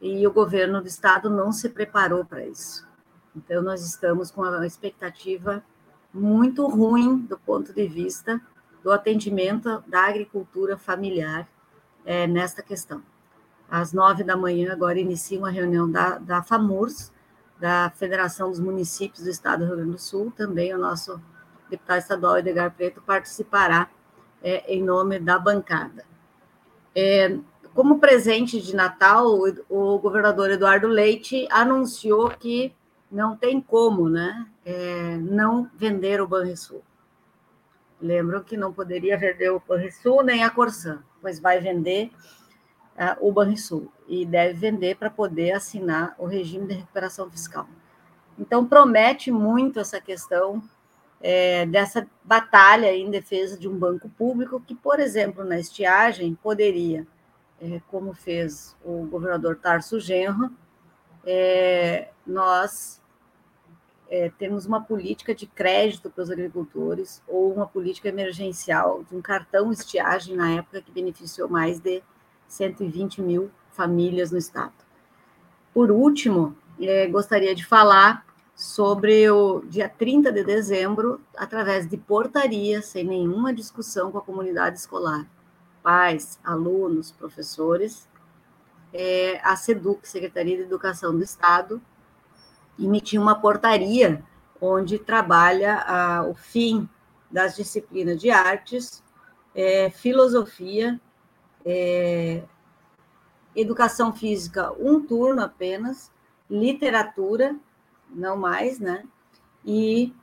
[0.03, 2.87] e o governo do estado não se preparou para isso.
[3.35, 5.63] Então, nós estamos com uma expectativa
[6.13, 8.41] muito ruim do ponto de vista
[8.83, 11.49] do atendimento da agricultura familiar
[12.05, 13.03] é, nesta questão.
[13.71, 17.13] Às nove da manhã, agora inicia uma reunião da, da FAMURS,
[17.59, 21.21] da Federação dos Municípios do Estado do Rio Grande do Sul, também o nosso
[21.69, 23.89] deputado estadual Edgar Preto participará
[24.43, 26.05] é, em nome da bancada.
[26.95, 27.37] É,
[27.75, 29.39] como presente de Natal,
[29.69, 32.75] o, governador Eduardo Leite anunciou que
[33.11, 36.83] não tem como né, é, não vender o Banrisul.
[38.01, 42.11] Lembram que não poderia vender o Banrisul nem a Corsã, pois vai vender
[43.21, 47.67] o Banrisul e deve vender para poder assinar o regime de recuperação fiscal.
[48.39, 50.63] Então, promete muito essa questão
[51.21, 57.07] é, dessa batalha em defesa de um banco público que, por exemplo, na estiagem, poderia
[57.61, 60.51] é, como fez o governador Tarso Genro,
[61.25, 63.01] é, nós
[64.09, 69.23] é, temos uma política de crédito para os agricultores ou uma política emergencial de um
[69.23, 72.03] cartão estiagem na época que beneficiou mais de
[72.49, 74.73] 120 mil famílias no estado.
[75.73, 78.25] Por último, é, gostaria de falar
[78.55, 84.79] sobre o dia 30 de dezembro, através de portaria, sem nenhuma discussão com a comunidade
[84.79, 85.27] escolar,
[85.83, 88.09] pais, alunos, professores,
[88.93, 91.83] é, a SEDUC, Secretaria de Educação do Estado,
[92.79, 94.25] emitiu uma portaria
[94.61, 96.89] onde trabalha a, o fim
[97.31, 99.03] das disciplinas de artes,
[99.55, 100.99] é, filosofia,
[101.67, 102.45] é,
[103.55, 106.13] educação física, um turno apenas,
[106.49, 107.57] literatura,
[108.09, 109.05] não mais, né?
[109.65, 110.15] E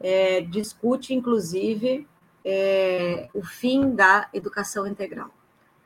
[0.00, 2.08] é, discute, inclusive,
[2.42, 5.30] é, o fim da educação integral.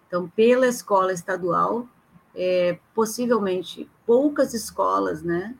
[0.06, 1.88] Então, pela escola estadual,
[2.34, 5.56] é, possivelmente poucas escolas, né,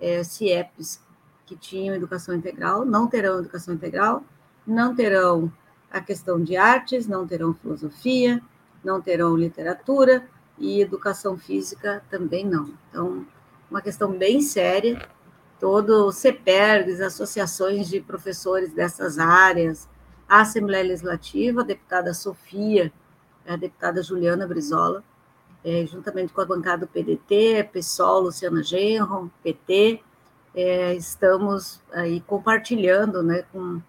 [0.00, 1.02] é, CIEPs,
[1.44, 4.24] que tinham educação integral, não terão educação integral,
[4.66, 5.52] não terão
[5.90, 8.42] a questão de artes, não terão filosofia,
[8.86, 10.24] não terão literatura
[10.56, 12.72] e educação física também não.
[12.88, 13.26] Então,
[13.68, 15.06] uma questão bem séria.
[15.58, 19.88] Todo o CEPERGS, associações de professores dessas áreas,
[20.28, 22.92] a Assembleia Legislativa, a deputada Sofia,
[23.46, 25.02] a deputada Juliana Brizola,
[25.64, 30.00] é, juntamente com a bancada do PDT, PSOL, Luciana Genro, PT,
[30.54, 33.80] é, estamos aí compartilhando né, com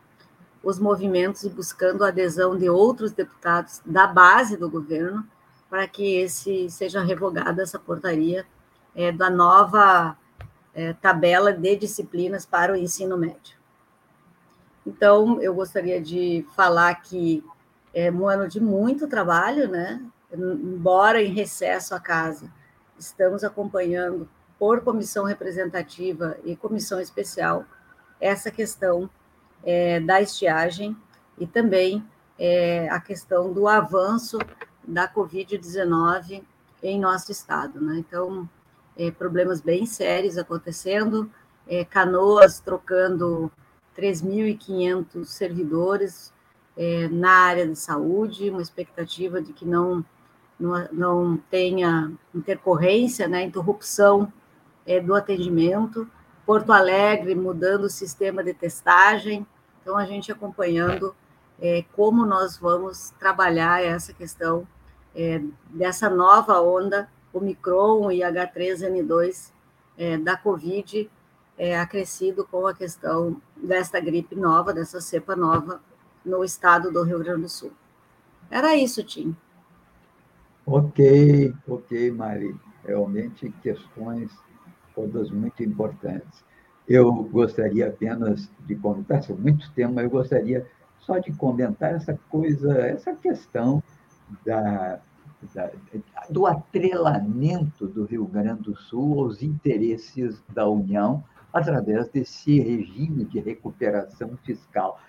[0.68, 5.26] os movimentos e buscando a adesão de outros deputados da base do governo
[5.70, 8.46] para que esse seja revogada essa portaria
[8.94, 10.18] é, da nova
[10.74, 13.56] é, tabela de disciplinas para o ensino médio.
[14.86, 17.42] Então, eu gostaria de falar que
[17.94, 20.04] é um ano de muito trabalho, né?
[20.34, 22.52] Embora em recesso a casa,
[23.00, 24.28] estamos acompanhando
[24.60, 27.64] por comissão representativa e comissão especial,
[28.20, 29.10] essa questão
[29.68, 30.96] é, da estiagem
[31.38, 32.02] e também
[32.40, 34.38] é, a questão do avanço
[34.88, 36.42] da Covid-19
[36.82, 37.82] em nosso estado.
[37.82, 37.98] Né?
[37.98, 38.50] Então,
[38.98, 41.30] é, problemas bem sérios acontecendo,
[41.68, 43.52] é, Canoas trocando
[43.98, 46.34] 3.500 servidores
[46.78, 50.06] é, na área de saúde, uma expectativa de que não,
[50.58, 54.32] não, não tenha intercorrência, né, interrupção
[54.86, 56.08] é, do atendimento,
[56.46, 59.46] Porto Alegre mudando o sistema de testagem,
[59.88, 61.16] então a gente acompanhando
[61.62, 64.68] é, como nós vamos trabalhar essa questão
[65.16, 69.54] é, dessa nova onda Omicron e H3N2
[69.98, 71.10] é, da Covid,
[71.58, 75.82] é, acrescido com a questão desta gripe nova, dessa cepa nova
[76.26, 77.72] no estado do Rio Grande do Sul.
[78.52, 79.34] Era isso, Tim.
[80.66, 82.54] Ok, ok, Mari.
[82.84, 84.30] Realmente questões
[84.94, 86.44] todas muito importantes.
[86.88, 90.66] Eu gostaria apenas de comentar, são muitos temas, eu gostaria
[91.00, 93.84] só de comentar essa coisa, essa questão
[94.46, 95.00] da,
[95.54, 95.72] da,
[96.30, 103.40] do atrelamento do Rio Grande do Sul aos interesses da União através desse regime de
[103.40, 105.00] recuperação fiscal.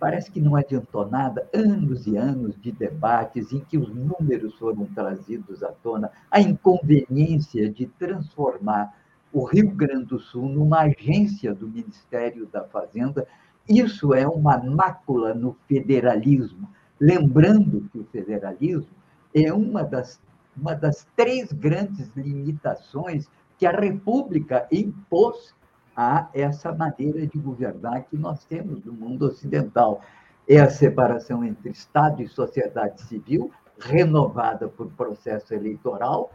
[0.00, 4.86] Parece que não adiantou nada, anos e anos de debates em que os números foram
[4.86, 8.94] trazidos à tona, a inconveniência de transformar
[9.32, 13.26] o Rio Grande do Sul numa agência do Ministério da Fazenda.
[13.68, 16.68] Isso é uma mácula no federalismo.
[16.98, 18.96] Lembrando que o federalismo
[19.34, 20.20] é uma das,
[20.56, 25.54] uma das três grandes limitações que a República impôs
[25.94, 30.00] a essa maneira de governar que nós temos no mundo ocidental.
[30.48, 36.32] É a separação entre Estado e sociedade civil, renovada por processo eleitoral,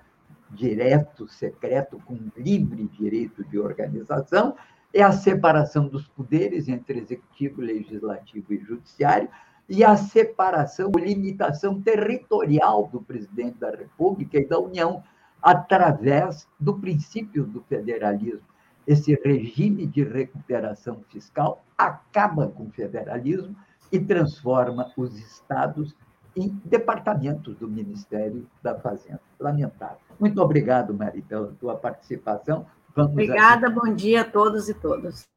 [0.53, 4.55] direto, secreto, com livre direito de organização,
[4.93, 9.27] é a separação dos poderes entre executivo, legislativo e judiciário,
[9.67, 15.03] e a separação, limitação territorial do presidente da República e da União,
[15.41, 18.47] através do princípio do federalismo.
[18.85, 23.55] Esse regime de recuperação fiscal acaba com o federalismo
[23.91, 25.95] e transforma os estados
[26.35, 29.21] em departamentos do Ministério da Fazenda.
[29.39, 29.97] Lamentável.
[30.19, 32.65] Muito obrigado, Mari, pela tua participação.
[32.95, 33.75] Vamos Obrigada, aqui.
[33.75, 35.27] bom dia a todos e todas.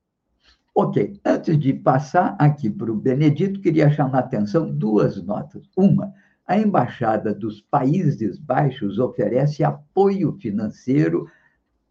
[0.74, 5.62] Ok, antes de passar aqui para o Benedito, queria chamar a atenção duas notas.
[5.74, 6.12] Uma,
[6.46, 11.26] a Embaixada dos Países Baixos oferece apoio financeiro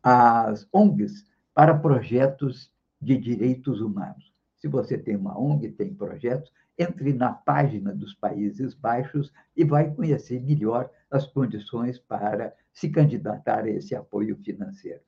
[0.04, 4.32] às ONGs para projetos de direitos humanos.
[4.58, 9.94] Se você tem uma ONG, tem projetos, entre na página dos Países Baixos e vai
[9.94, 15.00] conhecer melhor as condições para se candidatar a esse apoio financeiro.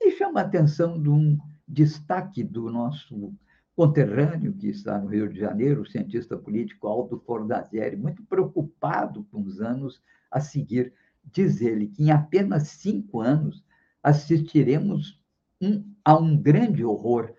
[0.00, 1.38] E chama a atenção de um
[1.68, 3.34] destaque do nosso
[3.74, 9.42] conterrâneo que está no Rio de Janeiro, o cientista político Aldo Fornazieri, muito preocupado com
[9.42, 10.92] os anos a seguir,
[11.24, 13.64] diz ele que em apenas cinco anos
[14.02, 15.20] assistiremos
[15.60, 17.32] um, a um grande horror,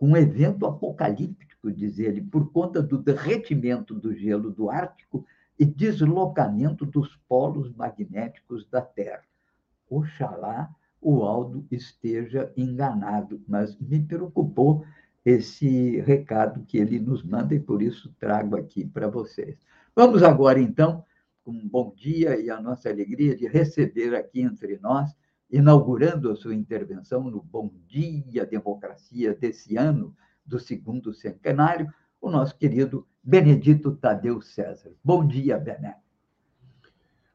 [0.00, 5.26] um evento apocalíptico, diz ele, por conta do derretimento do gelo do Ártico
[5.58, 9.24] e deslocamento dos polos magnéticos da Terra.
[9.90, 14.84] Oxalá o Aldo esteja enganado, mas me preocupou
[15.24, 19.58] esse recado que ele nos manda e por isso trago aqui para vocês.
[19.94, 21.04] Vamos agora, então,
[21.44, 25.10] com um bom dia e a nossa alegria de receber aqui entre nós,
[25.50, 30.14] inaugurando a sua intervenção no Bom Dia Democracia desse ano,
[30.48, 34.90] do segundo centenário, o nosso querido Benedito Tadeu César.
[35.04, 35.96] Bom dia, Bené.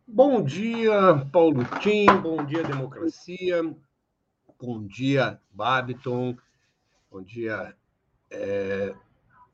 [0.05, 3.63] Bom dia, Paulo Tim, bom dia, democracia,
[4.59, 6.35] bom dia, Babiton,
[7.09, 7.75] bom dia,
[8.29, 8.93] é,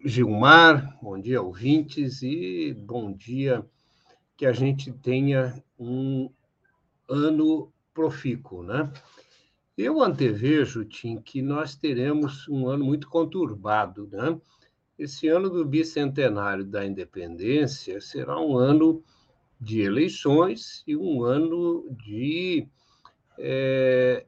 [0.03, 3.63] Gilmar, bom dia, ouvintes, e bom dia,
[4.35, 6.31] que a gente tenha um
[7.07, 8.91] ano profícuo, né?
[9.81, 14.37] Eu antevejo, Tim, que nós teremos um ano muito conturbado, né?
[14.97, 19.01] Esse ano do bicentenário da independência será um ano
[19.57, 22.67] de eleições e um ano de
[23.37, 24.25] é,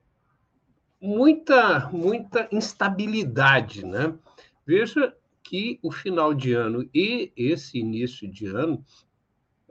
[1.02, 3.86] muita, muita instabilidade.
[3.86, 4.18] Né?
[4.66, 8.86] Veja que o final de ano e esse início de ano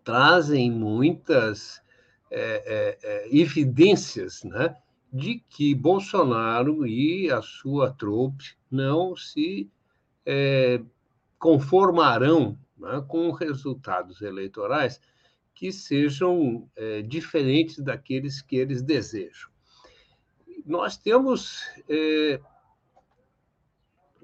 [0.04, 1.80] trazem muitas
[2.30, 4.76] é, é, é evidências né,
[5.12, 9.70] de que Bolsonaro e a sua trupe não se
[10.24, 10.80] é,
[11.38, 15.00] conformarão né, com resultados eleitorais
[15.54, 19.50] que sejam é, diferentes daqueles que eles desejam.
[20.64, 21.62] Nós temos.
[21.88, 22.40] É,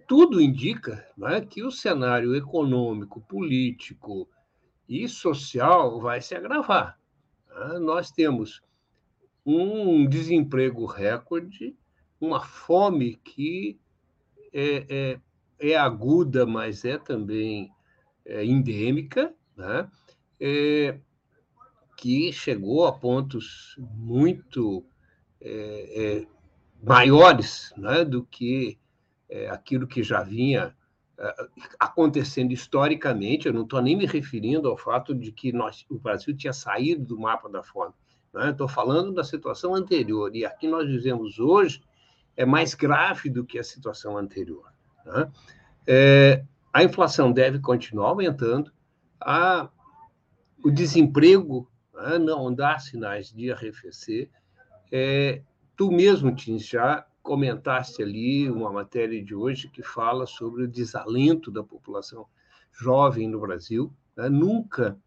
[0.07, 4.29] tudo indica né, que o cenário econômico, político
[4.89, 6.97] e social vai se agravar.
[7.49, 7.79] Né?
[7.81, 8.63] Nós temos
[9.47, 11.77] um desemprego recorde,
[12.21, 13.79] uma fome que
[14.53, 15.21] é, é,
[15.71, 17.71] é aguda, mas é também
[18.25, 19.89] é, endêmica, né?
[20.41, 20.99] É,
[21.97, 24.85] que chegou a pontos muito
[25.41, 26.27] é, é,
[26.83, 28.79] maiores né, do que
[29.51, 30.77] aquilo que já vinha
[31.81, 33.47] acontecendo historicamente.
[33.47, 37.05] Eu não estou nem me referindo ao fato de que nós, o Brasil tinha saído
[37.05, 37.95] do mapa da fome.
[38.51, 38.73] Estou né?
[38.73, 40.35] falando da situação anterior.
[40.35, 41.83] E aqui nós dizemos hoje
[42.37, 44.71] é mais grave do que a situação anterior.
[45.05, 45.31] Né?
[45.87, 48.71] É, a inflação deve continuar aumentando,
[49.19, 49.71] a,
[50.63, 54.29] o desemprego né, não dá sinais de arrefecer.
[54.93, 55.43] É,
[55.75, 61.51] tu mesmo, Tim, já comentaste ali uma matéria de hoje que fala sobre o desalento
[61.51, 62.27] da população
[62.73, 63.93] jovem no Brasil.
[64.15, 64.29] Né?
[64.29, 64.99] Nunca,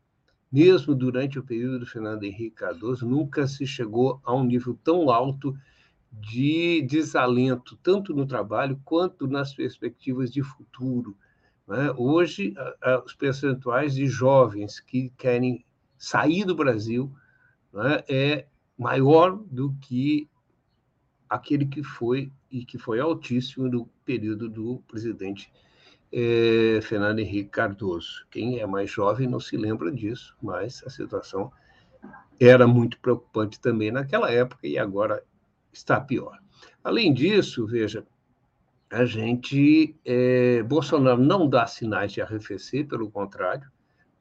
[0.52, 5.10] mesmo durante o período do Fernando Henrique Cardoso, nunca se chegou a um nível tão
[5.12, 5.56] alto
[6.12, 11.16] de desalento, tanto no trabalho quanto nas perspectivas de futuro.
[11.68, 11.94] Né?
[11.96, 12.56] Hoje,
[13.06, 15.64] os percentuais de jovens que querem
[15.98, 17.14] sair do Brasil
[17.72, 18.48] né, é
[18.78, 20.28] maior do que
[21.30, 25.52] aquele que foi e que foi altíssimo no período do presidente
[26.12, 28.26] é, Fernando Henrique Cardoso.
[28.30, 31.52] Quem é mais jovem não se lembra disso, mas a situação
[32.40, 35.24] era muito preocupante também naquela época e agora
[35.72, 36.40] está pior.
[36.84, 38.06] Além disso, veja,
[38.90, 43.70] a gente é, Bolsonaro não dá sinais de arrefecer, pelo contrário,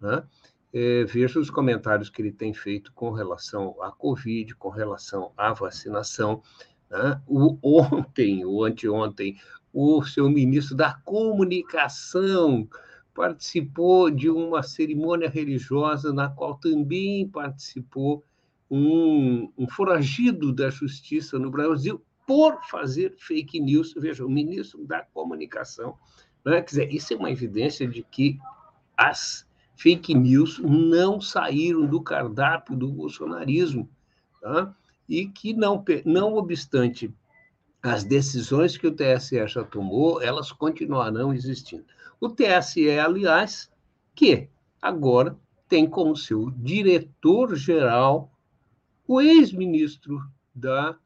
[0.01, 0.25] né?
[0.73, 5.53] é, veja os comentários que ele tem feito com relação à Covid, com relação à
[5.53, 6.43] vacinação.
[6.91, 7.21] Né?
[7.27, 9.39] O, ontem, ou anteontem,
[9.73, 12.69] o seu ministro da Comunicação
[13.15, 18.25] participou de uma cerimônia religiosa na qual também participou
[18.71, 23.95] um, um foragido da justiça no Brasil por fazer fake news.
[23.97, 25.97] Veja, o ministro da Comunicação.
[26.45, 26.61] Né?
[26.61, 28.39] Quer dizer, isso é uma evidência de que
[28.97, 29.47] as
[29.77, 33.89] fake news não saíram do cardápio do bolsonarismo,
[34.41, 34.75] tá?
[35.09, 37.13] e que, não, não obstante
[37.83, 41.85] as decisões que o TSE já tomou, elas continuarão existindo.
[42.21, 43.71] O TSE, aliás,
[44.15, 44.49] que
[44.83, 48.33] agora tem como seu diretor-geral
[49.07, 50.21] o ex-ministro
[50.55, 50.97] da,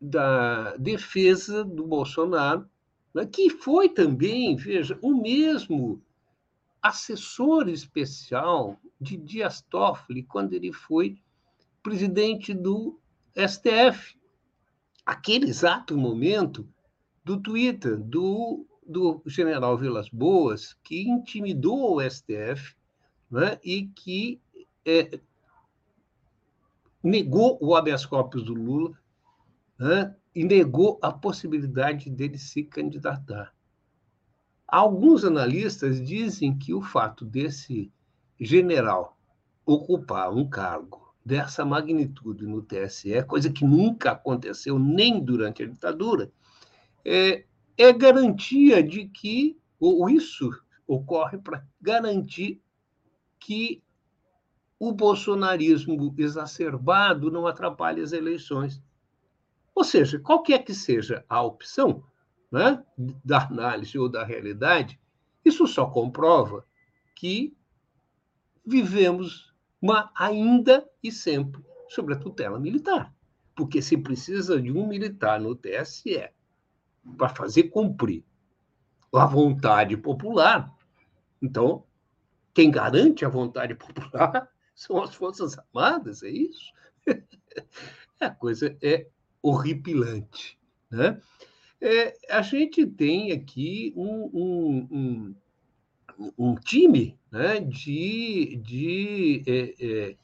[0.00, 2.68] da Defesa do Bolsonaro,
[3.14, 6.02] né, que foi também, veja, o mesmo
[6.82, 11.16] assessor especial de Dias Toffoli quando ele foi
[11.82, 12.98] presidente do
[13.36, 14.16] STF.
[15.04, 16.66] Aquele exato momento
[17.22, 22.74] do Twitter do, do general Vilas Boas, que intimidou o STF
[23.30, 24.40] né, e que
[24.84, 25.18] é,
[27.02, 28.98] negou o habeas corpus do Lula
[29.78, 33.54] né, e negou a possibilidade dele se candidatar.
[34.66, 37.92] Alguns analistas dizem que o fato desse
[38.40, 39.16] general
[39.66, 46.30] ocupar um cargo dessa magnitude no TSE, coisa que nunca aconteceu nem durante a ditadura,
[47.04, 47.44] é,
[47.78, 50.50] é garantia de que, ou isso
[50.86, 52.60] ocorre para garantir
[53.40, 53.82] que
[54.78, 58.82] o bolsonarismo exacerbado não atrapalhe as eleições.
[59.74, 62.04] Ou seja, qualquer que seja a opção
[62.52, 62.84] né,
[63.24, 65.00] da análise ou da realidade,
[65.44, 66.66] isso só comprova
[67.16, 67.56] que
[68.64, 69.53] vivemos
[69.84, 73.14] uma, ainda e sempre sobre a tutela militar.
[73.54, 76.26] Porque se precisa de um militar no TSE
[77.18, 78.24] para fazer cumprir
[79.12, 80.74] a vontade popular,
[81.40, 81.84] então
[82.54, 86.72] quem garante a vontade popular são as Forças Armadas, é isso?
[88.18, 89.06] a coisa é
[89.42, 90.58] horripilante.
[90.90, 91.20] Né?
[91.78, 95.36] É, a gente tem aqui um, um, um,
[96.38, 100.16] um time né, de, de, é, é,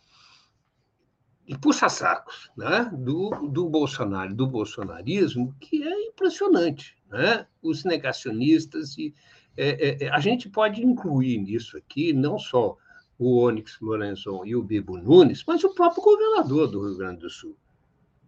[1.47, 6.97] de puxa-sacos né, do, do Bolsonaro, do bolsonarismo, que é impressionante.
[7.11, 7.47] Né?
[7.63, 9.15] Os negacionistas, e
[9.57, 12.77] é, é, é, a gente pode incluir nisso aqui não só
[13.19, 17.31] o Onyx Lorenzon e o Bibo Nunes, mas o próprio governador do Rio Grande do
[17.31, 17.57] Sul,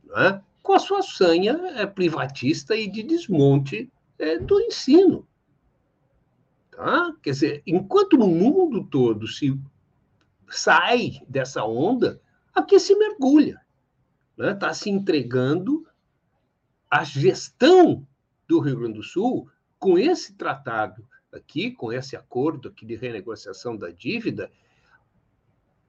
[0.05, 0.43] né?
[0.63, 3.91] com a sua sanha é, privatista e de desmonte
[4.47, 5.27] do ensino.
[6.73, 7.15] Tá?
[7.23, 9.59] Quer dizer, enquanto no mundo todo se
[10.51, 12.21] sai dessa onda,
[12.53, 13.61] aqui se mergulha.
[14.33, 14.55] Está né?
[14.55, 15.87] Tá se entregando
[16.91, 18.07] a gestão
[18.49, 19.49] do Rio Grande do Sul
[19.79, 24.51] com esse tratado aqui, com esse acordo aqui de renegociação da dívida,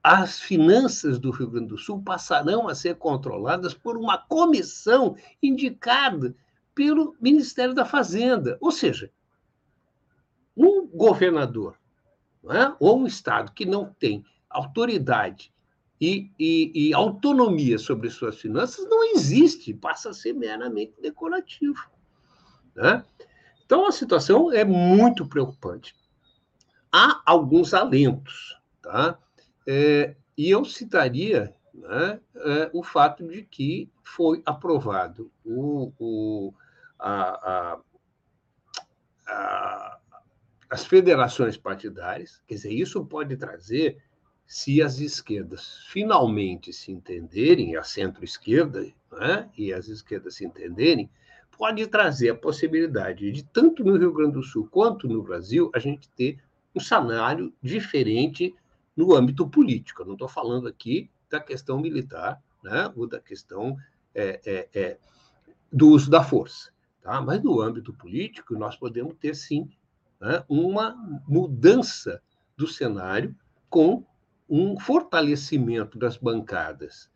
[0.02, 6.36] as finanças do Rio Grande do Sul passarão a ser controladas por uma comissão indicada
[6.74, 8.58] pelo Ministério da Fazenda.
[8.60, 9.10] Ou seja,
[10.56, 11.78] um governador
[12.50, 12.74] é?
[12.78, 15.52] ou um Estado que não tem autoridade
[16.00, 21.88] e, e, e, autonomia sobre suas finanças não existe, passa a ser meramente decorativo.
[22.74, 23.04] Né?
[23.64, 25.94] Então, a situação é muito preocupante.
[26.92, 28.58] Há alguns alentos.
[28.82, 29.18] Tá?
[29.66, 36.54] É, e eu citaria né, é, o fato de que foi aprovado o, o,
[36.98, 37.80] a, a,
[39.26, 39.98] a,
[40.74, 44.02] as federações partidárias, quer dizer, isso pode trazer,
[44.44, 51.08] se as esquerdas finalmente se entenderem, a centro-esquerda né, e as esquerdas se entenderem,
[51.56, 55.78] pode trazer a possibilidade de, tanto no Rio Grande do Sul quanto no Brasil, a
[55.78, 56.40] gente ter
[56.74, 58.52] um cenário diferente
[58.96, 60.02] no âmbito político.
[60.02, 63.76] Eu não estou falando aqui da questão militar, né, ou da questão
[64.12, 64.98] é, é, é,
[65.72, 66.72] do uso da força.
[67.00, 67.20] Tá?
[67.20, 69.70] Mas no âmbito político, nós podemos ter, sim,
[70.24, 70.96] né, uma
[71.28, 72.22] mudança
[72.56, 73.36] do cenário
[73.68, 74.06] com
[74.48, 77.10] um fortalecimento das bancadas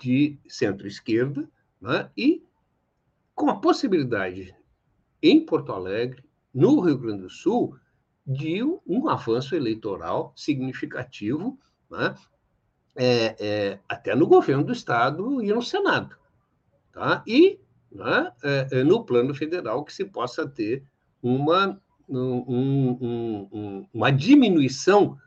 [0.00, 1.46] de centro-esquerda
[1.78, 2.42] né, e
[3.34, 4.54] com a possibilidade
[5.22, 7.76] em Porto Alegre, no Rio Grande do Sul,
[8.26, 11.58] de um avanço eleitoral significativo,
[11.90, 12.14] né?
[12.94, 16.16] é, é, até no governo do Estado e no Senado.
[16.90, 17.22] Tá?
[17.26, 17.60] E
[17.92, 20.82] né, é, é no plano federal que se possa ter
[21.22, 21.78] uma,
[22.08, 25.18] um, um, um, uma diminuição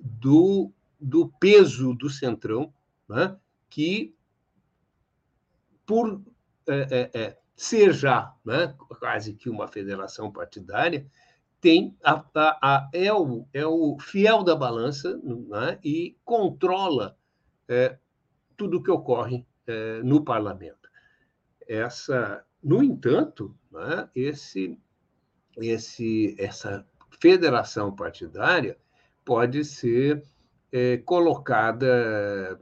[0.00, 0.70] do,
[1.00, 2.72] do peso do centrão,
[3.08, 3.36] né,
[3.70, 4.14] que,
[5.86, 6.22] por
[6.66, 11.06] é, é, ser já né, quase que uma federação partidária,
[11.60, 17.16] tem a, a, a, é, o, é o fiel da balança né, e controla
[17.66, 17.98] é,
[18.56, 20.90] tudo o que ocorre é, no parlamento.
[21.66, 24.78] Essa, no entanto, né, esse,
[25.56, 26.86] esse, essa
[27.20, 28.76] federação partidária
[29.24, 30.22] pode ser
[30.72, 32.58] é, colocada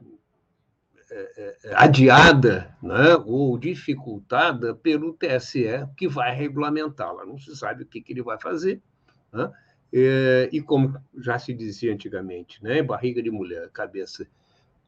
[1.09, 7.25] é, é, adiada né, ou dificultada pelo TSE, que vai regulamentá-la.
[7.25, 8.81] Não se sabe o que, que ele vai fazer,
[9.31, 9.51] né?
[9.95, 12.81] É, e como já se dizia antigamente, né?
[12.81, 14.25] barriga de mulher, cabeça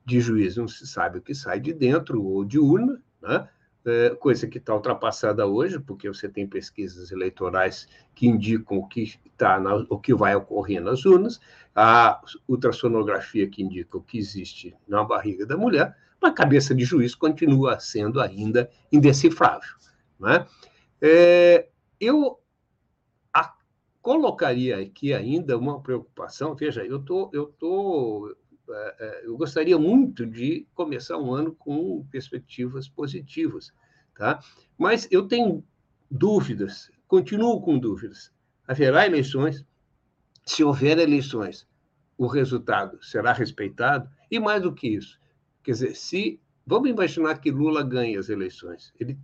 [0.04, 3.48] de juiz, não se sabe o que sai de dentro ou de urna, né?
[3.86, 9.20] É, coisa que está ultrapassada hoje, porque você tem pesquisas eleitorais que indicam o que,
[9.38, 11.40] tá na, o que vai ocorrer nas urnas,
[11.76, 16.84] a ultrassonografia que indica o que existe na barriga da mulher, mas a cabeça de
[16.84, 19.76] juiz continua sendo ainda indecifrável.
[20.20, 20.46] Né?
[21.02, 21.68] É,
[22.00, 22.40] eu
[24.06, 26.54] colocaria aqui ainda uma preocupação.
[26.54, 28.36] Veja, eu tô, eu tô
[29.24, 33.72] eu gostaria muito de começar um ano com perspectivas positivas,
[34.16, 34.40] tá?
[34.78, 35.64] Mas eu tenho
[36.10, 38.32] dúvidas, continuo com dúvidas.
[38.68, 39.66] Haverá eleições?
[40.46, 41.68] Se houver eleições,
[42.18, 44.10] o resultado será respeitado?
[44.30, 45.20] E mais do que isso,
[45.64, 49.18] quer dizer, se vamos imaginar que Lula ganhe as eleições, ele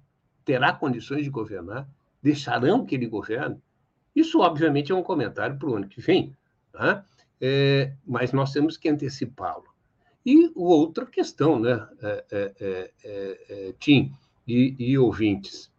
[0.46, 1.88] terá condições de governar?
[2.22, 3.62] Deixarão que ele governe?
[4.16, 6.36] Isso, obviamente, é um comentário para o ano que vem,
[6.72, 7.06] tá?
[7.42, 9.66] É, mas nós temos que antecipá-lo.
[10.24, 11.88] E outra questão, né,
[12.32, 14.14] é, é, Tim
[14.48, 15.72] e, e ouvintes,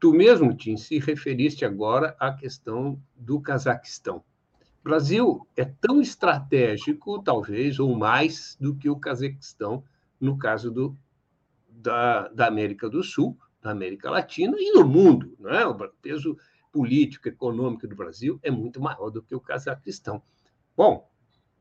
[0.00, 4.24] tu mesmo, Tim, se referiste agora à questão do Cazaquistão.
[4.80, 9.84] O Brasil é tão estratégico, talvez, ou mais, do que o Cazaquistão,
[10.18, 10.96] no caso do,
[11.68, 15.36] da, da América do Sul, da América Latina e no mundo.
[15.40, 15.66] Né?
[15.66, 16.38] O peso
[16.76, 20.22] político, econômico do Brasil é muito maior do que o Cazaquistão.
[20.76, 21.10] Bom,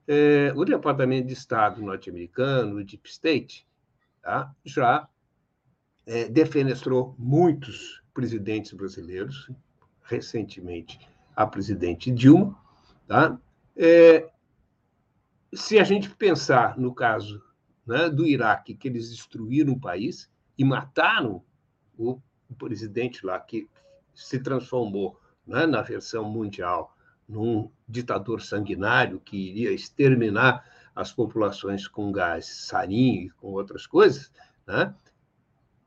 [0.06, 3.66] é, o Departamento de Estado norte-americano, o Deep State,
[4.22, 5.08] tá, já
[6.06, 9.50] é, defenestrou muitos presidentes brasileiros,
[10.04, 11.00] recentemente
[11.34, 12.62] a presidente Dilma.
[13.08, 13.40] Tá?
[13.74, 14.30] É,
[15.54, 17.42] se a gente pensar no caso
[17.88, 21.42] né, do Iraque, que eles destruíram o país e mataram
[21.98, 23.70] o, o presidente lá, que
[24.16, 26.96] se transformou né, na versão mundial
[27.28, 30.64] num ditador sanguinário que iria exterminar
[30.96, 34.32] as populações com gás sarin e com outras coisas,
[34.66, 34.96] né?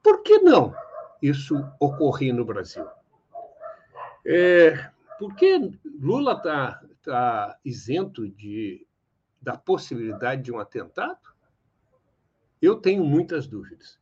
[0.02, 0.74] por que não
[1.22, 2.86] isso ocorrer no Brasil?
[4.26, 8.86] É, por que Lula está tá isento de,
[9.40, 11.18] da possibilidade de um atentado?
[12.60, 13.98] Eu tenho muitas dúvidas.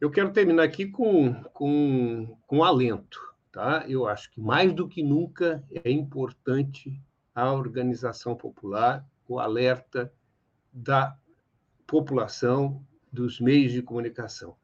[0.00, 3.84] Eu quero terminar aqui com, com, com alento tá?
[3.88, 7.00] Eu acho que mais do que nunca é importante
[7.34, 10.12] a organização popular, o alerta
[10.72, 11.16] da
[11.86, 14.56] população, dos meios de comunicação.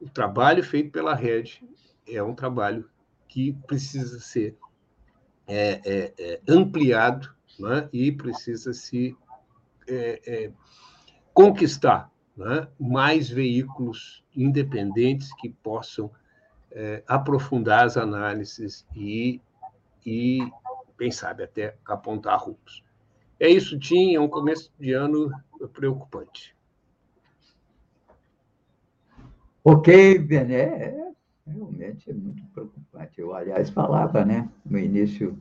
[0.00, 1.62] O trabalho feito pela rede
[2.06, 2.88] é um trabalho
[3.28, 4.56] que precisa ser
[5.46, 7.88] é, é, é, ampliado né?
[7.92, 9.16] e precisa se
[9.86, 10.52] é, é,
[11.32, 12.68] conquistar né?
[12.78, 16.10] mais veículos independentes que possam
[16.72, 19.40] é, aprofundar as análises e,
[20.04, 20.38] e,
[20.98, 22.84] quem sabe, até apontar rumos.
[23.38, 25.30] É isso, Tim, é um começo de ano
[25.72, 26.54] preocupante.
[29.64, 31.12] Ok, Bené,
[31.46, 33.20] realmente é muito preocupante.
[33.20, 35.40] Eu, aliás, falava né, no início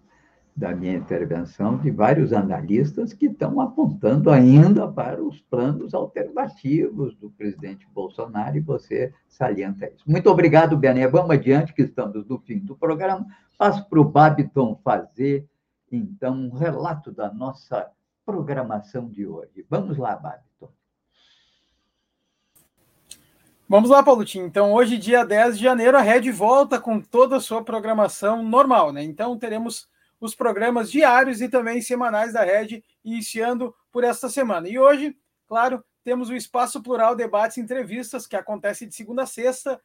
[0.60, 7.30] da minha intervenção de vários analistas que estão apontando ainda para os planos alternativos do
[7.30, 10.04] presidente Bolsonaro, e você salienta isso.
[10.06, 11.08] Muito obrigado, Bené.
[11.08, 13.26] Vamos adiante, que estamos no fim do programa.
[13.58, 15.48] Passo para o Babiton fazer,
[15.90, 17.90] então, um relato da nossa
[18.26, 19.66] programação de hoje.
[19.70, 20.70] Vamos lá, Babiton.
[23.68, 24.46] Vamos lá, Paulotinho.
[24.46, 28.92] Então, hoje, dia 10 de janeiro, a Rede volta com toda a sua programação normal,
[28.92, 29.02] né?
[29.02, 29.88] Então, teremos
[30.20, 34.68] os programas diários e também semanais da Rede, iniciando por esta semana.
[34.68, 35.18] E hoje,
[35.48, 39.82] claro, temos o Espaço Plural Debates e Entrevistas, que acontece de segunda a sexta,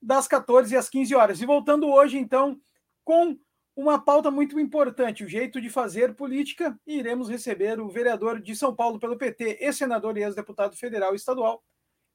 [0.00, 1.40] das 14 às 15 horas.
[1.40, 2.60] E voltando hoje, então,
[3.04, 3.38] com
[3.74, 8.56] uma pauta muito importante, o jeito de fazer política, e iremos receber o vereador de
[8.56, 11.62] São Paulo pelo PT, ex-senador e ex-deputado federal e estadual,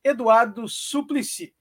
[0.04, 1.56] Eduardo Suplicy.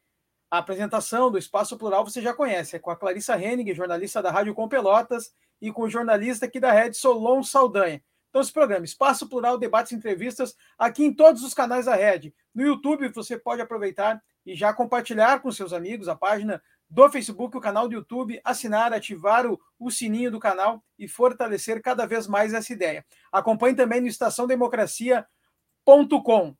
[0.50, 4.30] A apresentação do Espaço Plural você já conhece, é com a Clarissa Henning, jornalista da
[4.30, 5.32] Rádio Com Pelotas,
[5.62, 8.02] e com o jornalista aqui da Rede, Solon Saldanha.
[8.28, 12.34] Então, esse programa, Espaço Plural, debates e entrevistas, aqui em todos os canais da Rede.
[12.52, 16.60] No YouTube, você pode aproveitar e já compartilhar com seus amigos a página
[16.90, 21.80] do Facebook, o canal do YouTube, assinar, ativar o, o sininho do canal e fortalecer
[21.80, 23.06] cada vez mais essa ideia.
[23.30, 26.56] Acompanhe também no estaçãodemocracia.com.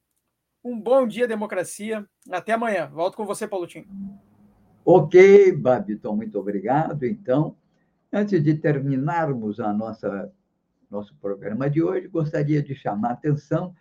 [0.64, 2.07] Um bom dia, democracia.
[2.30, 2.88] Até amanhã.
[2.92, 3.88] Volto com você, Paulotinho.
[4.84, 7.05] Ok, Babiton, muito obrigado.
[7.05, 7.57] Então,
[8.14, 10.30] Antes de terminarmos a nossa
[10.90, 13.74] nosso programa de hoje, gostaria de chamar atenção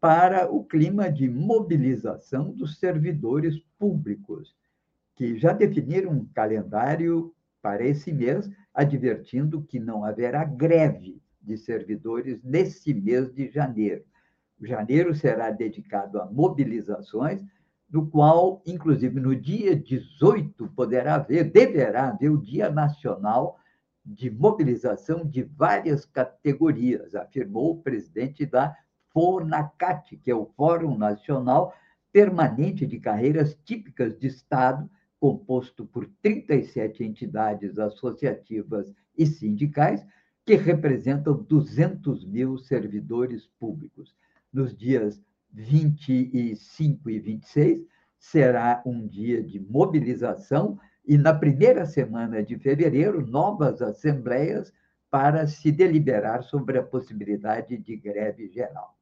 [0.00, 4.54] para o clima de mobilização dos servidores públicos,
[5.16, 12.40] que já definiram um calendário para esse mês, advertindo que não haverá greve de servidores
[12.44, 14.04] nesse mês de janeiro.
[14.60, 17.44] Janeiro será dedicado a mobilizações,
[17.90, 23.58] do qual, inclusive, no dia 18, poderá haver, deverá haver o Dia Nacional
[24.04, 28.76] de mobilização de várias categorias, afirmou o presidente da
[29.12, 31.74] FONACAT, que é o Fórum Nacional
[32.12, 34.90] Permanente de Carreiras Típicas de Estado,
[35.20, 40.04] composto por 37 entidades associativas e sindicais,
[40.44, 44.16] que representam 200 mil servidores públicos.
[44.52, 45.22] Nos dias
[45.52, 47.86] 25 e 26,
[48.18, 54.72] será um dia de mobilização e, na primeira semana de fevereiro, novas assembleias
[55.10, 58.96] para se deliberar sobre a possibilidade de greve geral.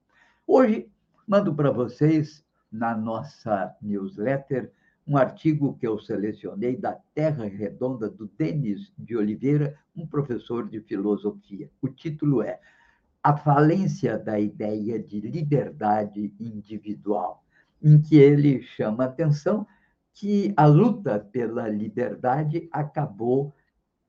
[0.47, 0.91] Hoje,
[1.27, 4.73] mando para vocês, na nossa newsletter,
[5.07, 10.81] um artigo que eu selecionei da Terra Redonda, do Denis de Oliveira, um professor de
[10.81, 11.71] filosofia.
[11.83, 12.59] O título é
[13.23, 17.45] A Falência da Ideia de Liberdade Individual,
[17.83, 19.67] em que ele chama atenção
[20.15, 23.55] que a luta pela liberdade acabou,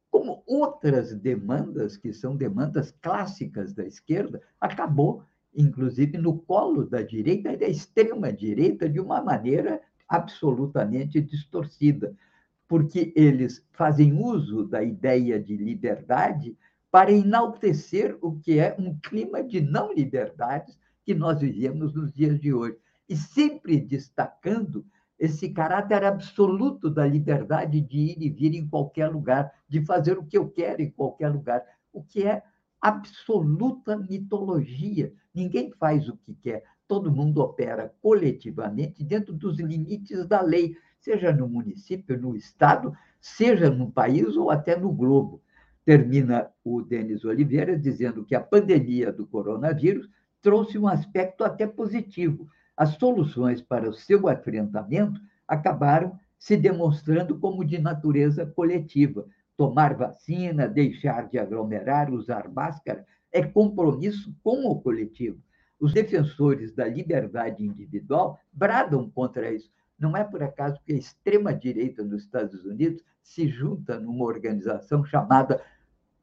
[0.09, 5.23] como outras demandas, que são demandas clássicas da esquerda, acabou,
[5.55, 12.13] inclusive, no colo da direita e da extrema-direita, de uma maneira absolutamente distorcida,
[12.67, 16.57] porque eles fazem uso da ideia de liberdade
[16.89, 22.39] para enaltecer o que é um clima de não liberdades que nós vivemos nos dias
[22.39, 22.77] de hoje,
[23.07, 24.85] e sempre destacando
[25.21, 30.25] esse caráter absoluto da liberdade de ir e vir em qualquer lugar, de fazer o
[30.25, 31.63] que eu quero em qualquer lugar,
[31.93, 32.43] o que é
[32.81, 35.13] absoluta mitologia.
[35.33, 41.31] Ninguém faz o que quer todo mundo opera coletivamente dentro dos limites da lei, seja
[41.31, 45.41] no município, no estado, seja no país ou até no globo.
[45.85, 50.09] Termina o Denis Oliveira dizendo que a pandemia do coronavírus
[50.41, 52.49] trouxe um aspecto até positivo.
[52.81, 59.27] As soluções para o seu enfrentamento acabaram se demonstrando como de natureza coletiva.
[59.55, 65.39] Tomar vacina, deixar de aglomerar, usar máscara, é compromisso com o coletivo.
[65.79, 69.71] Os defensores da liberdade individual bradam contra isso.
[69.99, 75.61] Não é por acaso que a extrema-direita nos Estados Unidos se junta numa organização chamada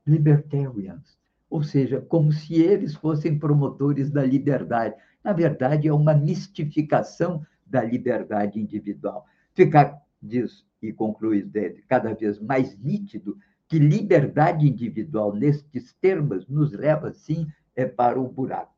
[0.05, 1.17] Libertarians,
[1.49, 4.97] ou seja, como se eles fossem promotores da liberdade.
[5.23, 9.27] Na verdade, é uma mistificação da liberdade individual.
[9.55, 13.37] Fica, diz e conclui dele, cada vez mais nítido
[13.69, 17.47] que liberdade individual, nestes termos, nos leva, sim,
[17.77, 18.73] é para o buraco.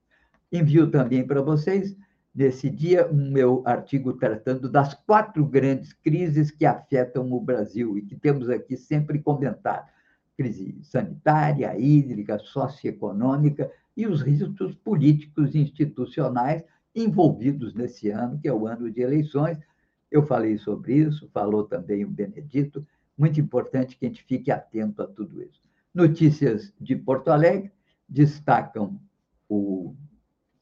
[0.50, 1.96] Envio também para vocês,
[2.34, 8.02] nesse dia, um meu artigo tratando das quatro grandes crises que afetam o Brasil e
[8.02, 9.88] que temos aqui sempre comentado:
[10.36, 13.70] crise sanitária, hídrica, socioeconômica
[14.00, 19.58] e os riscos políticos e institucionais envolvidos nesse ano, que é o ano de eleições.
[20.10, 22.86] Eu falei sobre isso, falou também o Benedito.
[23.16, 25.60] Muito importante que a gente fique atento a tudo isso.
[25.94, 27.70] Notícias de Porto Alegre
[28.08, 28.98] destacam
[29.46, 29.94] o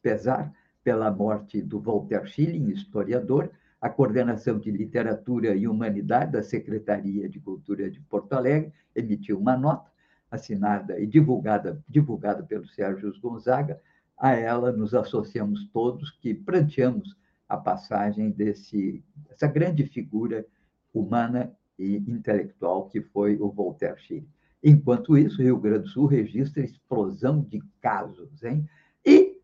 [0.02, 7.28] pesar pela morte do Walter Schilling, historiador, a coordenação de literatura e humanidade da Secretaria
[7.28, 9.87] de Cultura de Porto Alegre emitiu uma nota
[10.30, 13.80] assinada e divulgada, divulgada pelo Sérgio Gonzaga.
[14.16, 17.16] A ela nos associamos todos que pranteamos
[17.48, 20.44] a passagem desse essa grande figura
[20.92, 24.28] humana e intelectual que foi o Walter Schilling.
[24.62, 28.68] Enquanto isso, Rio Grande do Sul registra explosão de casos, hein?
[29.06, 29.40] E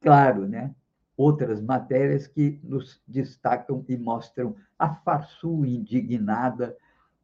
[0.00, 0.74] claro, né?
[1.16, 6.76] outras matérias que nos destacam e mostram a Farsul indignada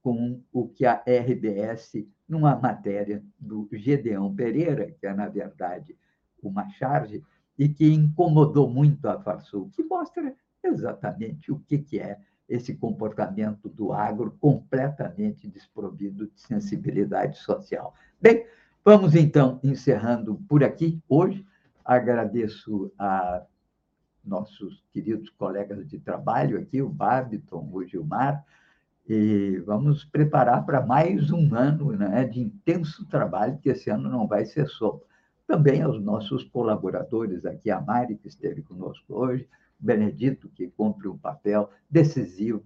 [0.03, 5.97] com o que a RBS, numa matéria do Gedeão Pereira, que é, na verdade,
[6.43, 7.23] uma charge,
[7.59, 12.19] e que incomodou muito a Farsul, que mostra exatamente o que é
[12.49, 17.95] esse comportamento do agro completamente desprovido de sensibilidade social.
[18.21, 18.47] Bem,
[18.85, 21.47] vamos então encerrando por aqui hoje
[21.85, 23.43] Agradeço a
[24.25, 28.45] nossos queridos colegas de trabalho aqui, o Babiton, o Gilmar,
[29.09, 34.27] e vamos preparar para mais um ano né, de intenso trabalho, que esse ano não
[34.27, 35.01] vai ser só.
[35.47, 39.49] Também aos nossos colaboradores aqui, a Mari, que esteve conosco hoje,
[39.79, 42.63] Benedito, que cumpre um papel decisivo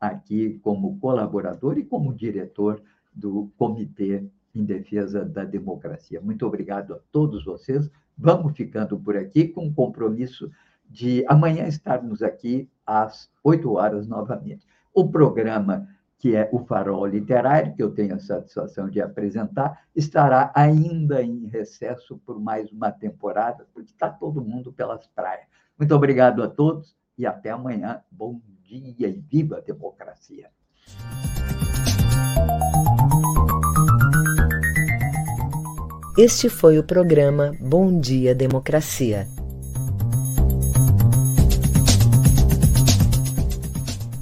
[0.00, 2.82] aqui como colaborador e como diretor
[3.12, 4.24] do Comitê
[4.54, 6.20] em Defesa da Democracia.
[6.20, 7.90] Muito obrigado a todos vocês.
[8.16, 10.50] Vamos ficando por aqui com o compromisso
[10.88, 14.66] de amanhã estarmos aqui às 8 horas novamente.
[14.94, 20.52] O programa, que é o Farol Literário, que eu tenho a satisfação de apresentar, estará
[20.54, 25.46] ainda em recesso por mais uma temporada, porque está todo mundo pelas praias.
[25.76, 28.02] Muito obrigado a todos e até amanhã.
[28.08, 30.48] Bom dia e viva a democracia!
[36.16, 39.26] Este foi o programa Bom Dia Democracia.